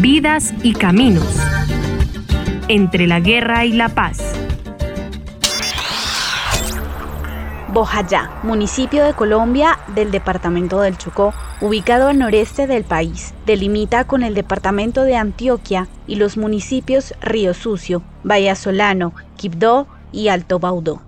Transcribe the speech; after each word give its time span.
Vidas 0.00 0.54
y 0.62 0.74
caminos 0.74 1.26
entre 2.68 3.08
la 3.08 3.18
guerra 3.18 3.64
y 3.64 3.72
la 3.72 3.88
paz. 3.88 4.18
Bojayá, 7.72 8.30
municipio 8.44 9.04
de 9.04 9.14
Colombia 9.14 9.80
del 9.96 10.12
departamento 10.12 10.80
del 10.82 10.96
Chocó, 10.96 11.34
ubicado 11.60 12.06
al 12.06 12.18
noreste 12.20 12.68
del 12.68 12.84
país. 12.84 13.34
Delimita 13.44 14.04
con 14.04 14.22
el 14.22 14.34
departamento 14.34 15.02
de 15.02 15.16
Antioquia 15.16 15.88
y 16.06 16.14
los 16.14 16.36
municipios 16.36 17.12
Río 17.20 17.52
Sucio, 17.52 18.04
Solano, 18.54 19.14
Quibdó 19.36 19.88
y 20.12 20.28
Alto 20.28 20.60
Baudó. 20.60 21.02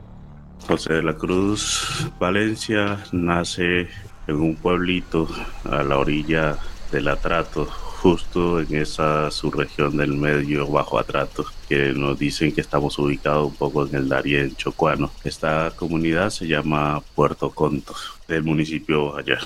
José 0.67 0.95
de 0.95 1.03
la 1.05 1.15
Cruz 1.15 2.11
Valencia 2.19 2.99
nace 3.13 3.89
en 4.27 4.35
un 4.35 4.57
pueblito 4.57 5.29
a 5.71 5.85
la 5.85 5.97
orilla 5.97 6.57
del 6.91 7.07
Atrato, 7.07 7.69
justo 8.01 8.61
en 8.61 8.75
esa 8.77 9.31
subregión 9.31 9.97
del 9.97 10.15
medio 10.15 10.67
bajo 10.67 10.99
atrato, 10.99 11.45
que 11.69 11.93
nos 11.93 12.19
dicen 12.19 12.53
que 12.53 12.63
estamos 12.63 12.99
ubicados 12.99 13.49
un 13.49 13.55
poco 13.55 13.87
en 13.87 13.95
el 13.95 14.09
Darién 14.09 14.57
chocuano. 14.57 15.11
Esta 15.23 15.71
comunidad 15.77 16.31
se 16.31 16.47
llama 16.47 17.03
Puerto 17.15 17.51
Contos, 17.51 18.13
del 18.27 18.43
municipio 18.43 19.17
allá. 19.17 19.39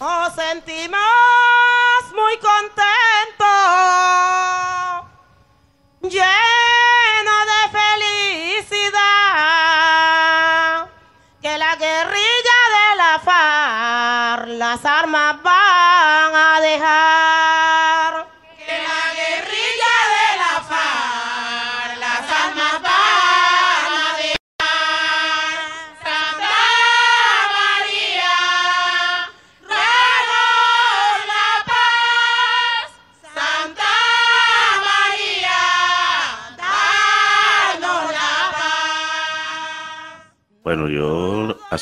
Nos 0.00 0.34
sentimos 0.34 1.00
muy 2.14 2.34
contentos, 2.38 3.46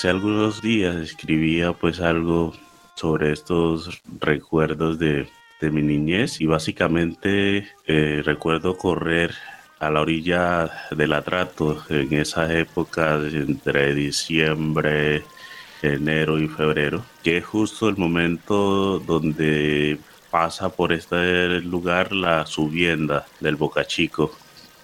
hace 0.01 0.09
algunos 0.09 0.63
días 0.63 0.97
escribía 0.97 1.75
pues 1.75 2.01
algo 2.01 2.55
sobre 2.95 3.33
estos 3.33 4.01
recuerdos 4.19 4.99
de, 4.99 5.29
mi 5.61 5.83
niñez 5.83 6.41
y 6.41 6.47
básicamente 6.47 7.69
eh, 7.87 8.23
recuerdo 8.25 8.79
correr 8.79 9.35
a 9.79 9.91
la 9.91 10.01
orilla 10.01 10.71
del 10.91 11.13
atrato 11.13 11.85
en 11.91 12.15
esa 12.15 12.51
época 12.51 13.21
entre 13.31 13.95
diciembre, 13.95 15.23
enero 15.83 16.39
y 16.39 16.49
febrero, 16.49 17.05
que 17.23 17.37
es 17.37 17.45
justo 17.45 17.91
el 17.91 17.99
momento 17.99 19.01
donde 19.01 19.99
pasa 20.31 20.71
por 20.71 20.95
este 20.95 21.61
lugar 21.61 22.13
la 22.13 22.47
subienda 22.47 23.27
del 23.39 23.57
Boca 23.57 23.85
Chico 23.85 24.35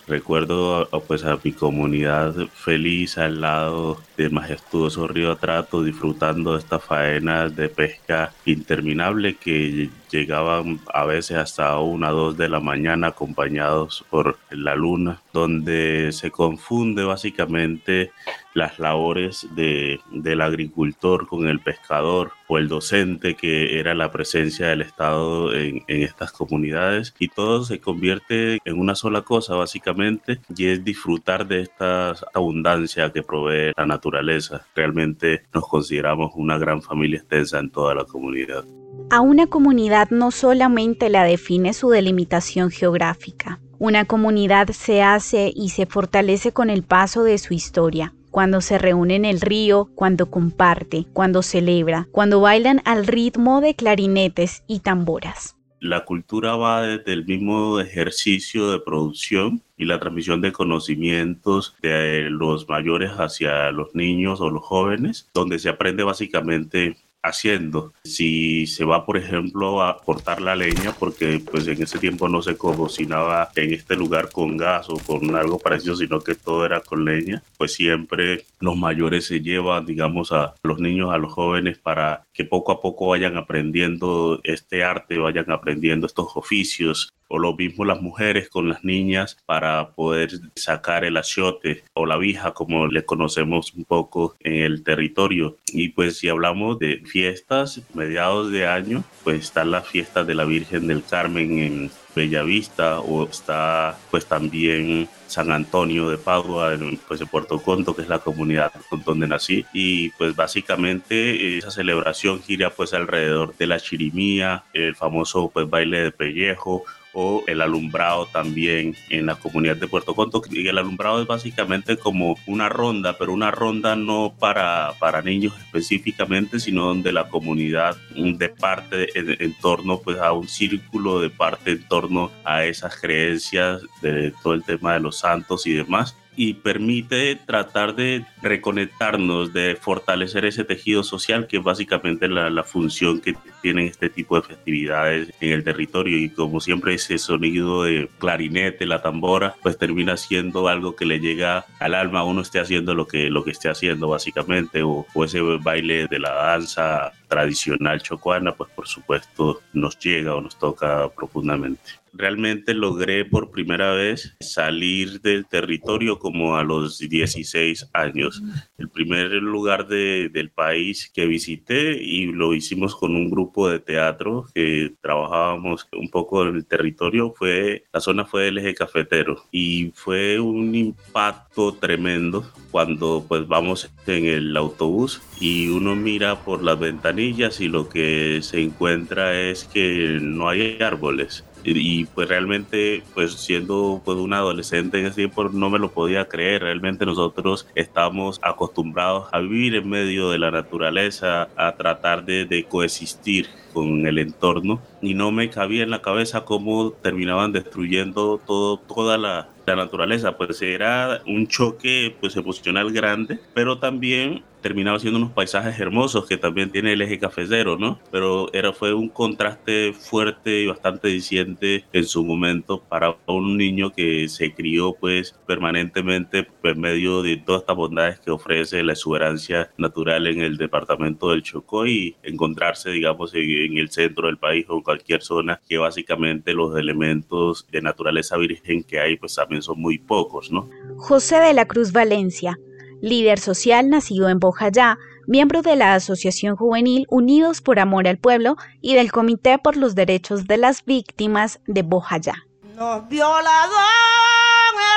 Recuerdo 0.06 0.88
pues 1.08 1.24
a 1.24 1.36
mi 1.42 1.50
comunidad 1.50 2.32
feliz 2.54 3.18
al 3.18 3.40
lado 3.40 4.00
del 4.16 4.30
majestuoso 4.30 5.08
río 5.08 5.34
Trato 5.36 5.82
disfrutando 5.82 6.52
de 6.52 6.60
esta 6.60 6.78
faena 6.78 7.48
de 7.48 7.68
pesca 7.68 8.32
interminable 8.44 9.34
que 9.34 9.90
llegaban 10.08 10.78
a 10.94 11.04
veces 11.06 11.38
hasta 11.38 11.76
una 11.80 12.12
o 12.12 12.16
dos 12.16 12.36
de 12.36 12.48
la 12.48 12.60
mañana 12.60 13.08
acompañados 13.08 14.04
por 14.08 14.38
la 14.50 14.76
luna, 14.76 15.20
donde 15.32 16.12
se 16.12 16.30
confunde 16.30 17.02
básicamente 17.02 18.12
las 18.56 18.78
labores 18.78 19.46
de, 19.54 20.00
del 20.10 20.40
agricultor 20.40 21.28
con 21.28 21.46
el 21.46 21.60
pescador 21.60 22.32
o 22.48 22.56
el 22.56 22.68
docente, 22.68 23.34
que 23.34 23.78
era 23.78 23.94
la 23.94 24.10
presencia 24.10 24.68
del 24.68 24.80
Estado 24.80 25.54
en, 25.54 25.82
en 25.88 26.02
estas 26.02 26.32
comunidades, 26.32 27.14
y 27.18 27.28
todo 27.28 27.64
se 27.64 27.80
convierte 27.80 28.58
en 28.64 28.78
una 28.78 28.94
sola 28.94 29.20
cosa, 29.22 29.56
básicamente, 29.56 30.40
y 30.56 30.66
es 30.66 30.82
disfrutar 30.82 31.46
de 31.46 31.60
esta 31.60 32.14
abundancia 32.32 33.12
que 33.12 33.22
provee 33.22 33.72
la 33.76 33.84
naturaleza. 33.84 34.66
Realmente 34.74 35.42
nos 35.52 35.68
consideramos 35.68 36.32
una 36.34 36.56
gran 36.56 36.80
familia 36.80 37.18
extensa 37.18 37.58
en 37.58 37.70
toda 37.70 37.94
la 37.94 38.04
comunidad. 38.04 38.64
A 39.10 39.20
una 39.20 39.48
comunidad 39.48 40.08
no 40.10 40.30
solamente 40.30 41.10
la 41.10 41.24
define 41.24 41.74
su 41.74 41.90
delimitación 41.90 42.70
geográfica, 42.70 43.60
una 43.78 44.06
comunidad 44.06 44.68
se 44.68 45.02
hace 45.02 45.52
y 45.54 45.68
se 45.68 45.84
fortalece 45.84 46.52
con 46.52 46.70
el 46.70 46.82
paso 46.82 47.22
de 47.24 47.36
su 47.36 47.52
historia, 47.52 48.14
cuando 48.36 48.60
se 48.60 48.76
reúne 48.76 49.16
en 49.16 49.24
el 49.24 49.40
río, 49.40 49.88
cuando 49.94 50.30
comparte, 50.30 51.06
cuando 51.14 51.40
celebra, 51.40 52.06
cuando 52.12 52.38
bailan 52.38 52.82
al 52.84 53.06
ritmo 53.06 53.62
de 53.62 53.74
clarinetes 53.74 54.62
y 54.66 54.80
tamboras. 54.80 55.56
La 55.80 56.04
cultura 56.04 56.54
va 56.54 56.82
desde 56.82 57.14
el 57.14 57.24
mismo 57.24 57.80
ejercicio 57.80 58.70
de 58.70 58.78
producción 58.78 59.62
y 59.78 59.86
la 59.86 59.98
transmisión 59.98 60.42
de 60.42 60.52
conocimientos 60.52 61.76
de 61.80 62.28
los 62.28 62.68
mayores 62.68 63.12
hacia 63.12 63.70
los 63.70 63.94
niños 63.94 64.42
o 64.42 64.50
los 64.50 64.62
jóvenes, 64.62 65.30
donde 65.32 65.58
se 65.58 65.70
aprende 65.70 66.02
básicamente 66.02 66.98
haciendo. 67.28 67.92
Si 68.04 68.66
se 68.66 68.84
va, 68.84 69.04
por 69.04 69.16
ejemplo, 69.16 69.82
a 69.82 69.98
cortar 69.98 70.40
la 70.40 70.56
leña, 70.56 70.92
porque 70.98 71.40
pues 71.50 71.66
en 71.66 71.82
ese 71.82 71.98
tiempo 71.98 72.28
no 72.28 72.42
se 72.42 72.56
cocinaba 72.56 73.50
en 73.54 73.72
este 73.72 73.96
lugar 73.96 74.30
con 74.30 74.56
gas 74.56 74.88
o 74.88 74.98
con 74.98 75.34
algo 75.36 75.58
parecido, 75.58 75.96
sino 75.96 76.20
que 76.20 76.34
todo 76.34 76.64
era 76.64 76.80
con 76.80 77.04
leña, 77.04 77.42
pues 77.58 77.74
siempre 77.74 78.44
los 78.60 78.76
mayores 78.76 79.26
se 79.26 79.40
llevan, 79.40 79.86
digamos, 79.86 80.32
a 80.32 80.54
los 80.62 80.78
niños, 80.78 81.12
a 81.12 81.18
los 81.18 81.32
jóvenes 81.32 81.78
para 81.78 82.24
que 82.32 82.44
poco 82.44 82.72
a 82.72 82.80
poco 82.80 83.08
vayan 83.08 83.36
aprendiendo 83.36 84.40
este 84.44 84.84
arte, 84.84 85.18
vayan 85.18 85.50
aprendiendo 85.50 86.06
estos 86.06 86.28
oficios, 86.34 87.12
o 87.28 87.38
lo 87.38 87.54
mismo 87.54 87.84
las 87.84 88.00
mujeres 88.00 88.48
con 88.48 88.68
las 88.68 88.84
niñas 88.84 89.36
para 89.46 89.90
poder 89.90 90.30
sacar 90.54 91.04
el 91.04 91.16
achiote 91.16 91.84
o 91.94 92.06
la 92.06 92.16
vija 92.16 92.52
como 92.52 92.86
le 92.86 93.04
conocemos 93.04 93.74
un 93.74 93.84
poco 93.84 94.36
en 94.40 94.54
el 94.62 94.82
territorio 94.82 95.56
y 95.68 95.88
pues 95.90 96.18
si 96.18 96.28
hablamos 96.28 96.78
de 96.78 97.02
fiestas 97.04 97.82
mediados 97.94 98.50
de 98.50 98.66
año 98.66 99.04
pues 99.24 99.44
está 99.44 99.64
la 99.64 99.82
fiesta 99.82 100.24
de 100.24 100.34
la 100.34 100.44
Virgen 100.44 100.86
del 100.86 101.04
Carmen 101.04 101.58
en 101.58 101.90
Bellavista 102.14 103.00
o 103.00 103.24
está 103.24 103.98
pues 104.10 104.26
también 104.26 105.08
San 105.26 105.52
Antonio 105.52 106.08
de 106.08 106.16
Padua, 106.16 106.74
en, 106.74 106.96
pues 106.96 107.20
de 107.20 107.26
Puerto 107.26 107.60
Conto, 107.60 107.94
que 107.94 108.02
es 108.02 108.08
la 108.08 108.20
comunidad 108.20 108.72
donde 109.04 109.26
nací. 109.26 109.66
Y 109.72 110.10
pues 110.10 110.34
básicamente 110.34 111.58
esa 111.58 111.70
celebración 111.70 112.42
gira 112.42 112.70
pues 112.70 112.94
alrededor 112.94 113.54
de 113.56 113.66
la 113.66 113.80
chirimía, 113.80 114.64
el 114.72 114.96
famoso 114.96 115.50
pues 115.52 115.68
baile 115.68 116.00
de 116.00 116.12
pellejo 116.12 116.84
o 117.18 117.42
el 117.46 117.62
alumbrado 117.62 118.26
también 118.26 118.94
en 119.08 119.24
la 119.24 119.36
comunidad 119.36 119.76
de 119.76 119.88
Puerto 119.88 120.14
Conto. 120.14 120.42
Y 120.50 120.68
el 120.68 120.76
alumbrado 120.76 121.22
es 121.22 121.26
básicamente 121.26 121.96
como 121.96 122.36
una 122.46 122.68
ronda, 122.68 123.16
pero 123.16 123.32
una 123.32 123.50
ronda 123.50 123.96
no 123.96 124.34
para, 124.38 124.92
para 124.98 125.22
niños 125.22 125.54
específicamente, 125.58 126.60
sino 126.60 126.84
donde 126.84 127.12
la 127.12 127.30
comunidad 127.30 127.96
de 128.14 128.48
parte 128.50 129.18
en, 129.18 129.34
en 129.40 129.54
torno 129.54 129.98
pues 130.00 130.18
a 130.18 130.32
un 130.32 130.46
círculo 130.46 131.18
de 131.20 131.30
parte 131.30 131.70
en 131.70 131.88
torno 131.88 132.30
a 132.44 132.64
esas 132.66 133.00
creencias 133.00 133.80
de 134.02 134.34
todo 134.42 134.52
el 134.52 134.62
tema 134.62 134.92
de 134.92 135.00
los 135.00 135.18
santos 135.18 135.66
y 135.66 135.72
demás 135.72 136.14
y 136.36 136.54
permite 136.54 137.34
tratar 137.34 137.96
de 137.96 138.24
reconectarnos, 138.42 139.52
de 139.52 139.76
fortalecer 139.80 140.44
ese 140.44 140.64
tejido 140.64 141.02
social 141.02 141.46
que 141.46 141.56
es 141.56 141.62
básicamente 141.62 142.28
la, 142.28 142.62
función 142.62 143.20
que 143.20 143.34
tienen 143.62 143.86
este 143.86 144.10
tipo 144.10 144.36
de 144.36 144.46
festividades 144.46 145.32
en 145.40 145.52
el 145.52 145.64
territorio. 145.64 146.18
Y 146.18 146.28
como 146.28 146.60
siempre 146.60 146.94
ese 146.94 147.18
sonido 147.18 147.84
de 147.84 148.08
clarinete, 148.18 148.86
la 148.86 149.02
tambora, 149.02 149.54
pues 149.62 149.78
termina 149.78 150.16
siendo 150.16 150.68
algo 150.68 150.94
que 150.94 151.06
le 151.06 151.20
llega 151.20 151.64
al 151.80 151.94
alma, 151.94 152.24
uno 152.24 152.42
esté 152.42 152.60
haciendo 152.60 152.94
lo 152.94 153.06
que, 153.06 153.30
lo 153.30 153.44
que 153.44 153.52
esté 153.52 153.68
haciendo 153.68 154.08
básicamente. 154.08 154.82
O, 154.82 155.06
o 155.14 155.24
ese 155.24 155.40
baile 155.40 156.06
de 156.06 156.18
la 156.18 156.32
danza 156.32 157.12
tradicional 157.28 158.02
chocuana, 158.02 158.52
pues 158.52 158.70
por 158.70 158.86
supuesto 158.86 159.62
nos 159.72 159.98
llega 159.98 160.34
o 160.34 160.40
nos 160.40 160.58
toca 160.58 161.08
profundamente 161.08 162.05
realmente 162.16 162.74
logré 162.74 163.24
por 163.24 163.50
primera 163.50 163.92
vez 163.92 164.36
salir 164.40 165.20
del 165.20 165.46
territorio 165.46 166.18
como 166.18 166.56
a 166.56 166.64
los 166.64 166.98
16 166.98 167.90
años. 167.92 168.42
El 168.78 168.88
primer 168.88 169.32
lugar 169.32 169.86
del 169.86 170.50
país 170.50 171.10
que 171.12 171.26
visité 171.26 172.02
y 172.02 172.26
lo 172.26 172.54
hicimos 172.54 172.94
con 172.94 173.14
un 173.14 173.30
grupo 173.30 173.68
de 173.68 173.80
teatro 173.80 174.46
que 174.54 174.94
trabajábamos 175.00 175.88
un 175.92 176.10
poco 176.10 176.46
en 176.46 176.56
el 176.56 176.66
territorio 176.66 177.34
fue, 177.36 177.84
la 177.92 178.00
zona 178.00 178.24
fue 178.24 178.48
el 178.48 178.58
eje 178.58 178.74
cafetero 178.74 179.44
y 179.50 179.92
fue 179.94 180.40
un 180.40 180.74
impacto 180.74 181.72
tremendo 181.74 182.50
cuando 182.70 183.24
pues 183.26 183.46
vamos 183.46 183.90
en 184.06 184.26
el 184.26 184.56
autobús 184.56 185.22
y 185.40 185.68
uno 185.68 185.96
mira 185.96 186.44
por 186.44 186.62
las 186.62 186.78
ventanillas 186.78 187.60
y 187.60 187.68
lo 187.68 187.88
que 187.88 188.40
se 188.42 188.60
encuentra 188.60 189.38
es 189.38 189.64
que 189.64 190.18
no 190.20 190.48
hay 190.48 190.78
árboles 190.80 191.44
y 191.74 192.04
pues 192.06 192.28
realmente 192.28 193.02
pues 193.14 193.32
siendo 193.32 194.00
pues 194.04 194.18
un 194.18 194.32
adolescente 194.32 195.00
en 195.00 195.06
ese 195.06 195.16
tiempo 195.16 195.48
no 195.48 195.70
me 195.70 195.78
lo 195.78 195.90
podía 195.90 196.28
creer. 196.28 196.62
Realmente 196.62 197.06
nosotros 197.06 197.66
estamos 197.74 198.38
acostumbrados 198.42 199.28
a 199.32 199.40
vivir 199.40 199.74
en 199.74 199.88
medio 199.88 200.30
de 200.30 200.38
la 200.38 200.50
naturaleza 200.50 201.48
a 201.56 201.72
tratar 201.76 202.24
de, 202.24 202.44
de 202.44 202.64
coexistir 202.64 203.48
con 203.76 204.06
el 204.06 204.16
entorno 204.16 204.80
y 205.02 205.12
no 205.12 205.30
me 205.32 205.50
cabía 205.50 205.82
en 205.82 205.90
la 205.90 206.00
cabeza 206.00 206.46
cómo 206.46 206.92
terminaban 206.92 207.52
destruyendo 207.52 208.40
todo 208.46 208.78
toda 208.78 209.18
la, 209.18 209.50
la 209.66 209.76
naturaleza 209.76 210.38
pues 210.38 210.62
era 210.62 211.20
un 211.26 211.46
choque 211.46 212.16
pues 212.18 212.36
emocional 212.36 212.90
grande 212.90 213.38
pero 213.52 213.78
también 213.78 214.42
terminaba 214.66 214.98
siendo 214.98 215.18
unos 215.18 215.30
paisajes 215.30 215.78
hermosos 215.78 216.26
que 216.26 216.36
también 216.36 216.72
tiene 216.72 216.94
el 216.94 217.00
eje 217.00 217.20
cafetero, 217.20 217.78
¿no? 217.78 218.00
Pero 218.10 218.52
era, 218.52 218.72
fue 218.72 218.92
un 218.94 219.08
contraste 219.08 219.92
fuerte 219.92 220.62
y 220.62 220.66
bastante 220.66 221.06
diciente 221.06 221.84
en 221.92 222.04
su 222.04 222.24
momento 222.24 222.82
para 222.82 223.16
un 223.26 223.56
niño 223.56 223.92
que 223.92 224.28
se 224.28 224.52
crió 224.54 224.92
pues 224.98 225.36
permanentemente 225.46 226.48
en 226.64 226.80
medio 226.80 227.22
de 227.22 227.36
todas 227.36 227.60
estas 227.62 227.76
bondades 227.76 228.18
que 228.18 228.32
ofrece 228.32 228.82
la 228.82 228.94
exuberancia 228.94 229.70
natural 229.78 230.26
en 230.26 230.40
el 230.40 230.56
departamento 230.56 231.30
del 231.30 231.44
Chocó 231.44 231.86
y 231.86 232.16
encontrarse, 232.24 232.90
digamos, 232.90 233.34
en, 233.34 233.65
el 233.74 233.90
centro 233.90 234.26
del 234.26 234.38
país 234.38 234.66
o 234.68 234.76
en 234.76 234.82
cualquier 234.82 235.22
zona 235.22 235.60
que 235.68 235.78
básicamente 235.78 236.54
los 236.54 236.76
elementos 236.76 237.66
de 237.70 237.82
naturaleza 237.82 238.36
virgen 238.36 238.82
que 238.82 239.00
hay 239.00 239.16
pues 239.16 239.34
también 239.34 239.62
son 239.62 239.80
muy 239.80 239.98
pocos, 239.98 240.50
¿no? 240.50 240.68
José 240.96 241.40
de 241.40 241.54
la 241.54 241.66
Cruz 241.66 241.92
Valencia 241.92 242.58
líder 243.00 243.38
social 243.38 243.88
nacido 243.88 244.28
en 244.28 244.38
Bojayá, 244.38 244.98
miembro 245.26 245.62
de 245.62 245.76
la 245.76 245.94
Asociación 245.94 246.56
Juvenil 246.56 247.06
Unidos 247.08 247.60
por 247.60 247.78
Amor 247.78 248.08
al 248.08 248.18
Pueblo 248.18 248.56
y 248.80 248.94
del 248.94 249.12
Comité 249.12 249.58
por 249.58 249.76
los 249.76 249.94
Derechos 249.94 250.46
de 250.46 250.56
las 250.56 250.84
Víctimas 250.84 251.60
de 251.66 251.82
Bojayá. 251.82 252.34
Nos 252.74 253.08
violador 253.08 253.70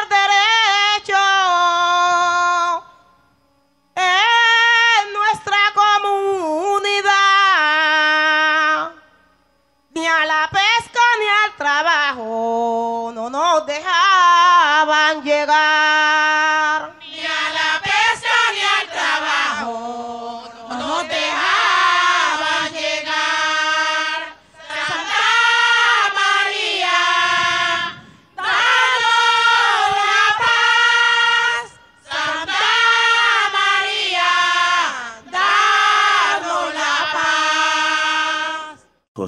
el 0.09 0.28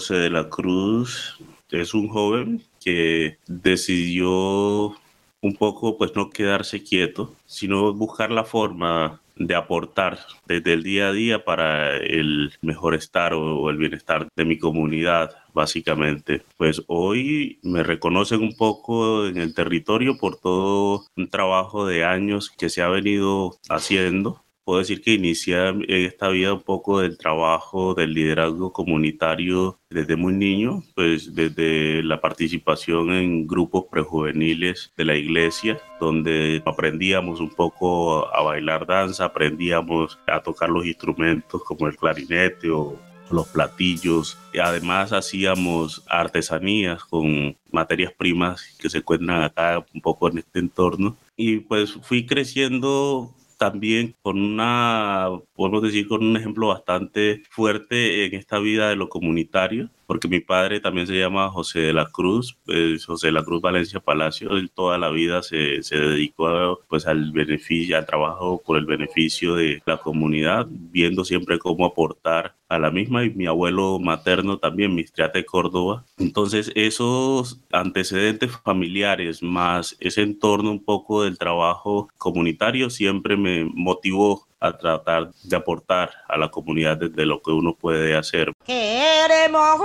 José 0.02 0.16
de 0.16 0.32
la 0.32 0.50
Cruz 0.50 1.38
es 1.70 1.94
un 1.94 2.08
joven 2.08 2.64
que 2.84 3.38
decidió 3.46 4.96
un 5.42 5.56
poco 5.60 5.96
pues 5.96 6.16
no 6.16 6.32
quedarse 6.32 6.84
quieto, 6.84 7.36
sino 7.46 7.94
buscar 7.94 8.32
la 8.32 8.44
forma 8.44 9.22
de 9.36 9.54
aportar 9.54 10.18
desde 10.48 10.74
el 10.74 10.82
día 10.82 11.10
a 11.10 11.12
día 11.12 11.46
para 11.46 11.98
el 11.98 12.52
mejor 12.64 12.96
estar 12.96 13.36
o, 13.36 13.70
el 13.70 13.78
bienestar 13.78 14.28
de 14.36 14.44
mi 14.44 14.58
comunidad, 14.58 15.36
básicamente. 15.54 16.42
Pues 16.58 16.82
hoy 16.88 17.60
me 17.62 17.84
reconocen 17.84 18.42
un 18.42 18.56
poco 18.58 19.28
en 19.28 19.38
el 19.38 19.54
territorio 19.54 20.18
por 20.18 20.38
todo 20.38 21.06
un 21.16 21.30
trabajo 21.30 21.86
de 21.86 22.06
años 22.06 22.50
que 22.50 22.70
se 22.70 22.82
ha 22.82 22.88
venido 22.88 23.60
haciendo 23.70 24.41
puedo 24.64 24.80
decir 24.80 25.02
que 25.02 25.14
inicié 25.14 25.58
esta 25.88 26.30
vida 26.30 26.54
un 26.54 26.62
poco 26.62 27.00
del 27.00 27.18
trabajo 27.18 27.94
del 27.94 28.14
liderazgo 28.14 28.72
comunitario 28.72 29.80
desde 29.90 30.16
muy 30.16 30.34
niño, 30.34 30.84
pues 30.96 31.36
desde 31.36 32.04
la 32.04 32.22
participación 32.22 33.12
en 33.12 33.48
grupos 33.48 33.86
prejuveniles 33.92 34.94
de 34.98 35.06
la 35.06 35.16
iglesia, 35.16 35.80
donde 36.00 36.62
aprendíamos 36.66 37.40
un 37.40 37.50
poco 37.50 38.34
a 38.34 38.42
bailar 38.42 38.86
danza, 38.86 39.26
aprendíamos 39.26 40.20
a 40.28 40.42
tocar 40.42 40.70
los 40.70 40.86
instrumentos 40.86 41.64
como 41.64 41.88
el 41.88 41.98
clarinete 41.98 42.70
o 42.70 42.98
los 43.32 43.48
platillos. 43.48 44.38
Y 44.54 44.60
además 44.60 45.14
hacíamos 45.14 46.04
artesanías 46.08 47.04
con 47.06 47.56
materias 47.72 48.14
primas 48.18 48.76
que 48.80 48.90
se 48.90 49.00
encuentran 49.00 49.44
acá 49.44 49.84
un 49.94 50.02
poco 50.02 50.30
en 50.30 50.40
este 50.40 50.60
entorno. 50.60 51.18
Y 51.36 51.60
pues 51.60 51.94
fui 51.94 52.26
creciendo 52.26 53.34
también 53.62 54.16
con 54.24 54.42
una, 54.42 55.28
podemos 55.54 55.84
decir, 55.84 56.08
con 56.08 56.26
un 56.26 56.36
ejemplo 56.36 56.70
bastante 56.70 57.44
fuerte 57.48 58.26
en 58.26 58.34
esta 58.34 58.58
vida 58.58 58.90
de 58.90 58.96
lo 58.96 59.08
comunitario, 59.08 59.92
porque 60.12 60.28
mi 60.28 60.42
padre 60.42 60.82
también 60.82 61.08
se 61.08 61.18
llama 61.18 61.50
José 61.50 61.80
de 61.80 61.94
la 61.94 62.06
Cruz, 62.06 62.58
pues, 62.66 63.06
José 63.06 63.28
de 63.28 63.32
la 63.32 63.46
Cruz 63.46 63.62
Valencia 63.62 64.02
Palacio, 64.02 64.58
él 64.58 64.70
toda 64.70 64.98
la 64.98 65.10
vida 65.10 65.42
se, 65.42 65.82
se 65.84 65.96
dedicó 65.96 66.82
pues 66.90 67.08
al 67.08 67.32
beneficio, 67.32 67.98
al 67.98 68.06
trabajo 68.06 68.62
por 68.62 68.78
el 68.78 68.86
beneficio 68.86 69.56
de 69.56 69.82
la 69.86 69.96
comunidad, 69.96 70.68
viendo 70.70 71.24
siempre 71.24 71.60
cómo 71.60 71.86
aportar 71.86 72.58
a 72.68 72.78
la 72.78 72.92
misma 72.92 73.24
y 73.24 73.30
mi 73.30 73.46
abuelo 73.46 74.00
materno 74.00 74.58
también, 74.58 74.96
Mistriate 74.96 75.46
Córdoba. 75.46 76.04
Entonces 76.18 76.74
esos 76.76 77.62
antecedentes 77.72 78.52
familiares 78.66 79.42
más 79.42 79.96
ese 80.02 80.24
entorno 80.24 80.72
un 80.72 80.84
poco 80.84 81.24
del 81.24 81.38
trabajo 81.38 82.10
comunitario 82.18 82.90
siempre 82.90 83.38
me 83.38 83.64
motivó 83.64 84.46
a 84.62 84.78
tratar 84.78 85.32
de 85.44 85.56
aportar 85.56 86.12
a 86.30 86.38
la 86.38 86.50
comunidad 86.50 86.98
desde 86.98 87.26
lo 87.26 87.42
que 87.42 87.50
uno 87.52 87.76
puede 87.76 88.16
hacer. 88.16 88.54
Queremos 88.66 89.82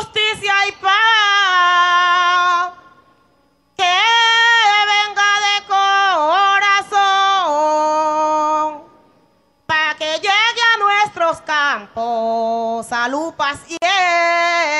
justicia 0.00 0.52
y 0.68 0.72
paz. 0.72 0.92
Que 3.76 3.98
venga 4.92 5.30
de 5.46 5.56
corazón. 6.88 8.82
Para 9.64 9.94
que 9.96 10.10
llegue 10.16 10.62
a 10.74 10.76
nuestros 10.78 11.40
campos 11.42 12.52
salud, 12.92 13.32
paz 13.34 13.60
y 13.68 13.76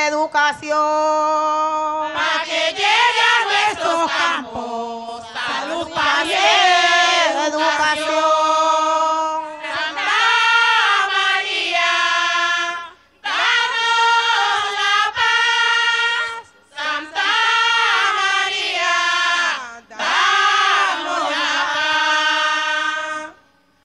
educación. 0.08 0.78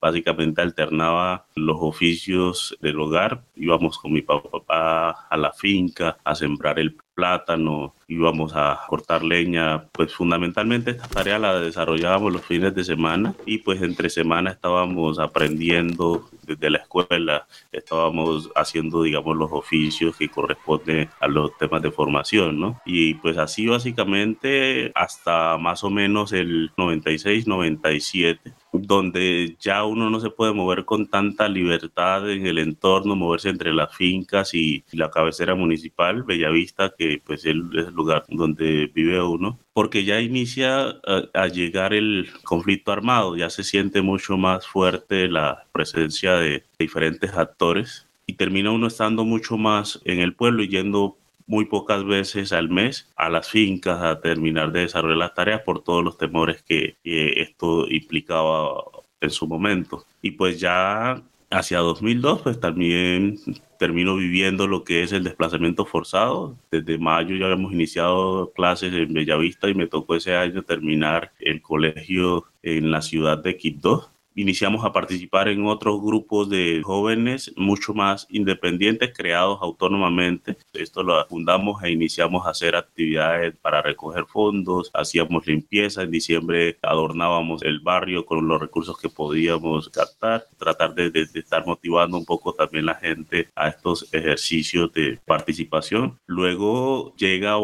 Básicamente 0.08 0.62
alternaba 0.62 1.48
los 1.54 1.76
oficios 1.82 2.78
del 2.80 2.98
hogar, 2.98 3.44
íbamos 3.58 3.98
con 3.98 4.14
mi 4.14 4.22
papá 4.22 5.28
a 5.30 5.36
la 5.36 5.52
finca 5.52 6.18
a 6.24 6.34
sembrar 6.34 6.80
el 6.80 6.96
plátano, 7.14 7.94
íbamos 8.08 8.54
a 8.56 8.80
cortar 8.88 9.24
leña, 9.24 9.88
pues 9.92 10.14
fundamentalmente 10.14 10.92
esta 10.92 11.08
tarea 11.08 11.40
la 11.40 11.60
desarrollábamos 11.60 12.34
los 12.34 12.46
fines 12.46 12.74
de 12.74 12.84
semana 12.84 13.36
y 13.46 13.60
pues 13.60 13.82
entre 13.82 14.10
semana 14.10 14.52
estábamos 14.52 15.20
aprendiendo 15.20 16.30
desde 16.44 16.70
la 16.70 16.78
escuela, 16.78 17.48
estábamos 17.72 18.50
haciendo 18.56 19.04
digamos 19.04 19.36
los 19.36 19.52
oficios 19.52 20.16
que 20.16 20.30
corresponden 20.30 21.10
a 21.20 21.28
los 21.28 21.58
temas 21.58 21.82
de 21.82 21.92
formación, 21.92 22.60
¿no? 22.60 22.82
Y 22.86 23.16
pues 23.16 23.38
así 23.38 23.68
básicamente 23.68 24.92
hasta 24.96 25.58
más 25.58 25.84
o 25.84 25.90
menos 25.90 26.32
el 26.32 26.72
96, 26.78 27.48
97 27.48 28.54
donde 28.72 29.56
ya 29.60 29.84
uno 29.86 30.10
no 30.10 30.20
se 30.20 30.30
puede 30.30 30.54
mover 30.54 30.86
con 30.86 31.08
tanta 31.08 31.48
libertad 31.48 32.30
en 32.30 32.46
el 32.46 32.58
entorno, 32.58 33.16
moverse 33.16 33.50
entre 33.50 33.74
las 33.74 33.96
fincas 33.96 34.54
y 34.54 34.84
la 34.92 35.10
cabecera 35.10 35.56
municipal, 35.56 36.24
Bellavista, 36.24 36.94
que 36.98 37.22
pues 37.26 37.46
es 37.46 37.48
el 37.48 37.94
lugar 37.98 38.24
donde 38.30 38.90
vive 38.94 39.22
uno, 39.22 39.60
porque 39.74 40.06
ya 40.06 40.22
inicia 40.22 40.96
a, 41.34 41.48
llegar 41.48 41.94
el 41.94 42.30
conflicto 42.44 42.92
armado, 42.92 43.36
ya 43.36 43.50
se 43.50 43.64
siente 43.64 44.02
mucho 44.02 44.38
más 44.38 44.66
fuerte 44.66 45.28
la 45.28 45.66
presencia 45.72 46.36
de 46.36 46.64
diferentes 46.80 47.34
actores 47.34 48.08
y 48.26 48.34
termina 48.34 48.72
uno 48.72 48.88
estando 48.88 49.26
mucho 49.26 49.58
más 49.58 50.00
en 50.06 50.20
el 50.20 50.34
pueblo 50.34 50.64
y 50.64 50.70
yendo 50.70 51.18
muy 51.48 51.66
pocas 51.66 52.04
veces 52.04 52.52
al 52.52 52.70
mes 52.70 53.10
a 53.16 53.30
las 53.30 53.50
fincas 53.50 54.02
a 54.02 54.20
terminar 54.20 54.72
de 54.72 54.82
desarrollar 54.82 55.18
las 55.18 55.34
tareas 55.34 55.62
por 55.62 55.84
todos 55.84 56.04
los 56.04 56.18
temores 56.18 56.62
que, 56.62 56.98
esto 57.04 57.90
implicaba 57.90 58.84
en 59.22 59.30
su 59.30 59.48
momento. 59.48 60.06
Y 60.22 60.32
pues 60.32 60.60
ya 60.60 61.22
hacia 61.50 61.80
2002 61.80 62.42
pues 62.42 62.60
también 62.60 63.40
termino 63.80 64.16
viviendo 64.16 64.68
lo 64.68 64.84
que 64.84 65.04
es 65.04 65.12
el 65.12 65.24
desplazamiento 65.24 65.86
forzado. 65.86 66.58
Desde 66.72 66.98
mayo 66.98 67.36
ya 67.36 67.46
habíamos 67.46 67.74
iniciado 67.74 68.52
clases 68.54 68.94
en 68.94 69.14
Bellavista 69.14 69.70
y 69.70 69.76
me 69.76 69.88
tocó 69.88 70.16
ese 70.16 70.36
año 70.36 70.64
terminar 70.64 71.32
el 71.40 71.62
colegio 71.62 72.46
en 72.64 72.92
la 72.92 73.02
ciudad 73.02 73.38
de 73.38 73.58
Quito 73.58 74.12
iniciamos 74.38 74.86
a 74.86 74.94
participar 74.94 75.48
en 75.48 75.66
otros 75.66 76.00
grupos 76.02 76.50
de 76.50 76.82
jóvenes 76.84 77.52
mucho 77.58 77.94
más 77.94 78.28
independientes, 78.30 79.12
creados 79.14 79.60
autónomamente. 79.62 80.58
Esto 80.74 81.02
lo 81.02 81.26
fundamos 81.26 81.84
e 81.84 81.92
iniciamos 81.92 82.46
a 82.46 82.52
hacer 82.52 82.76
actividades 82.76 83.56
para 83.58 83.82
recoger 83.82 84.26
fondos, 84.26 84.92
hacíamos 84.94 85.48
limpieza, 85.48 86.04
en 86.04 86.12
diciembre 86.12 86.78
adornábamos 86.84 87.64
el 87.64 87.80
barrio 87.80 88.26
con 88.26 88.48
los 88.48 88.62
recursos 88.62 88.98
que 89.00 89.10
podíamos 89.10 89.90
captar, 89.90 90.46
tratar 90.58 90.94
de, 90.94 91.12
estar 91.34 91.66
motivando 91.66 92.18
un 92.18 92.26
poco 92.26 92.54
también 92.54 92.86
la 92.86 92.96
gente 92.96 93.50
a 93.56 93.70
estos 93.70 94.08
ejercicios 94.14 94.94
de 94.94 95.20
participación. 95.26 96.20
Luego 96.28 97.16
llega 97.16 97.54
a 97.54 97.58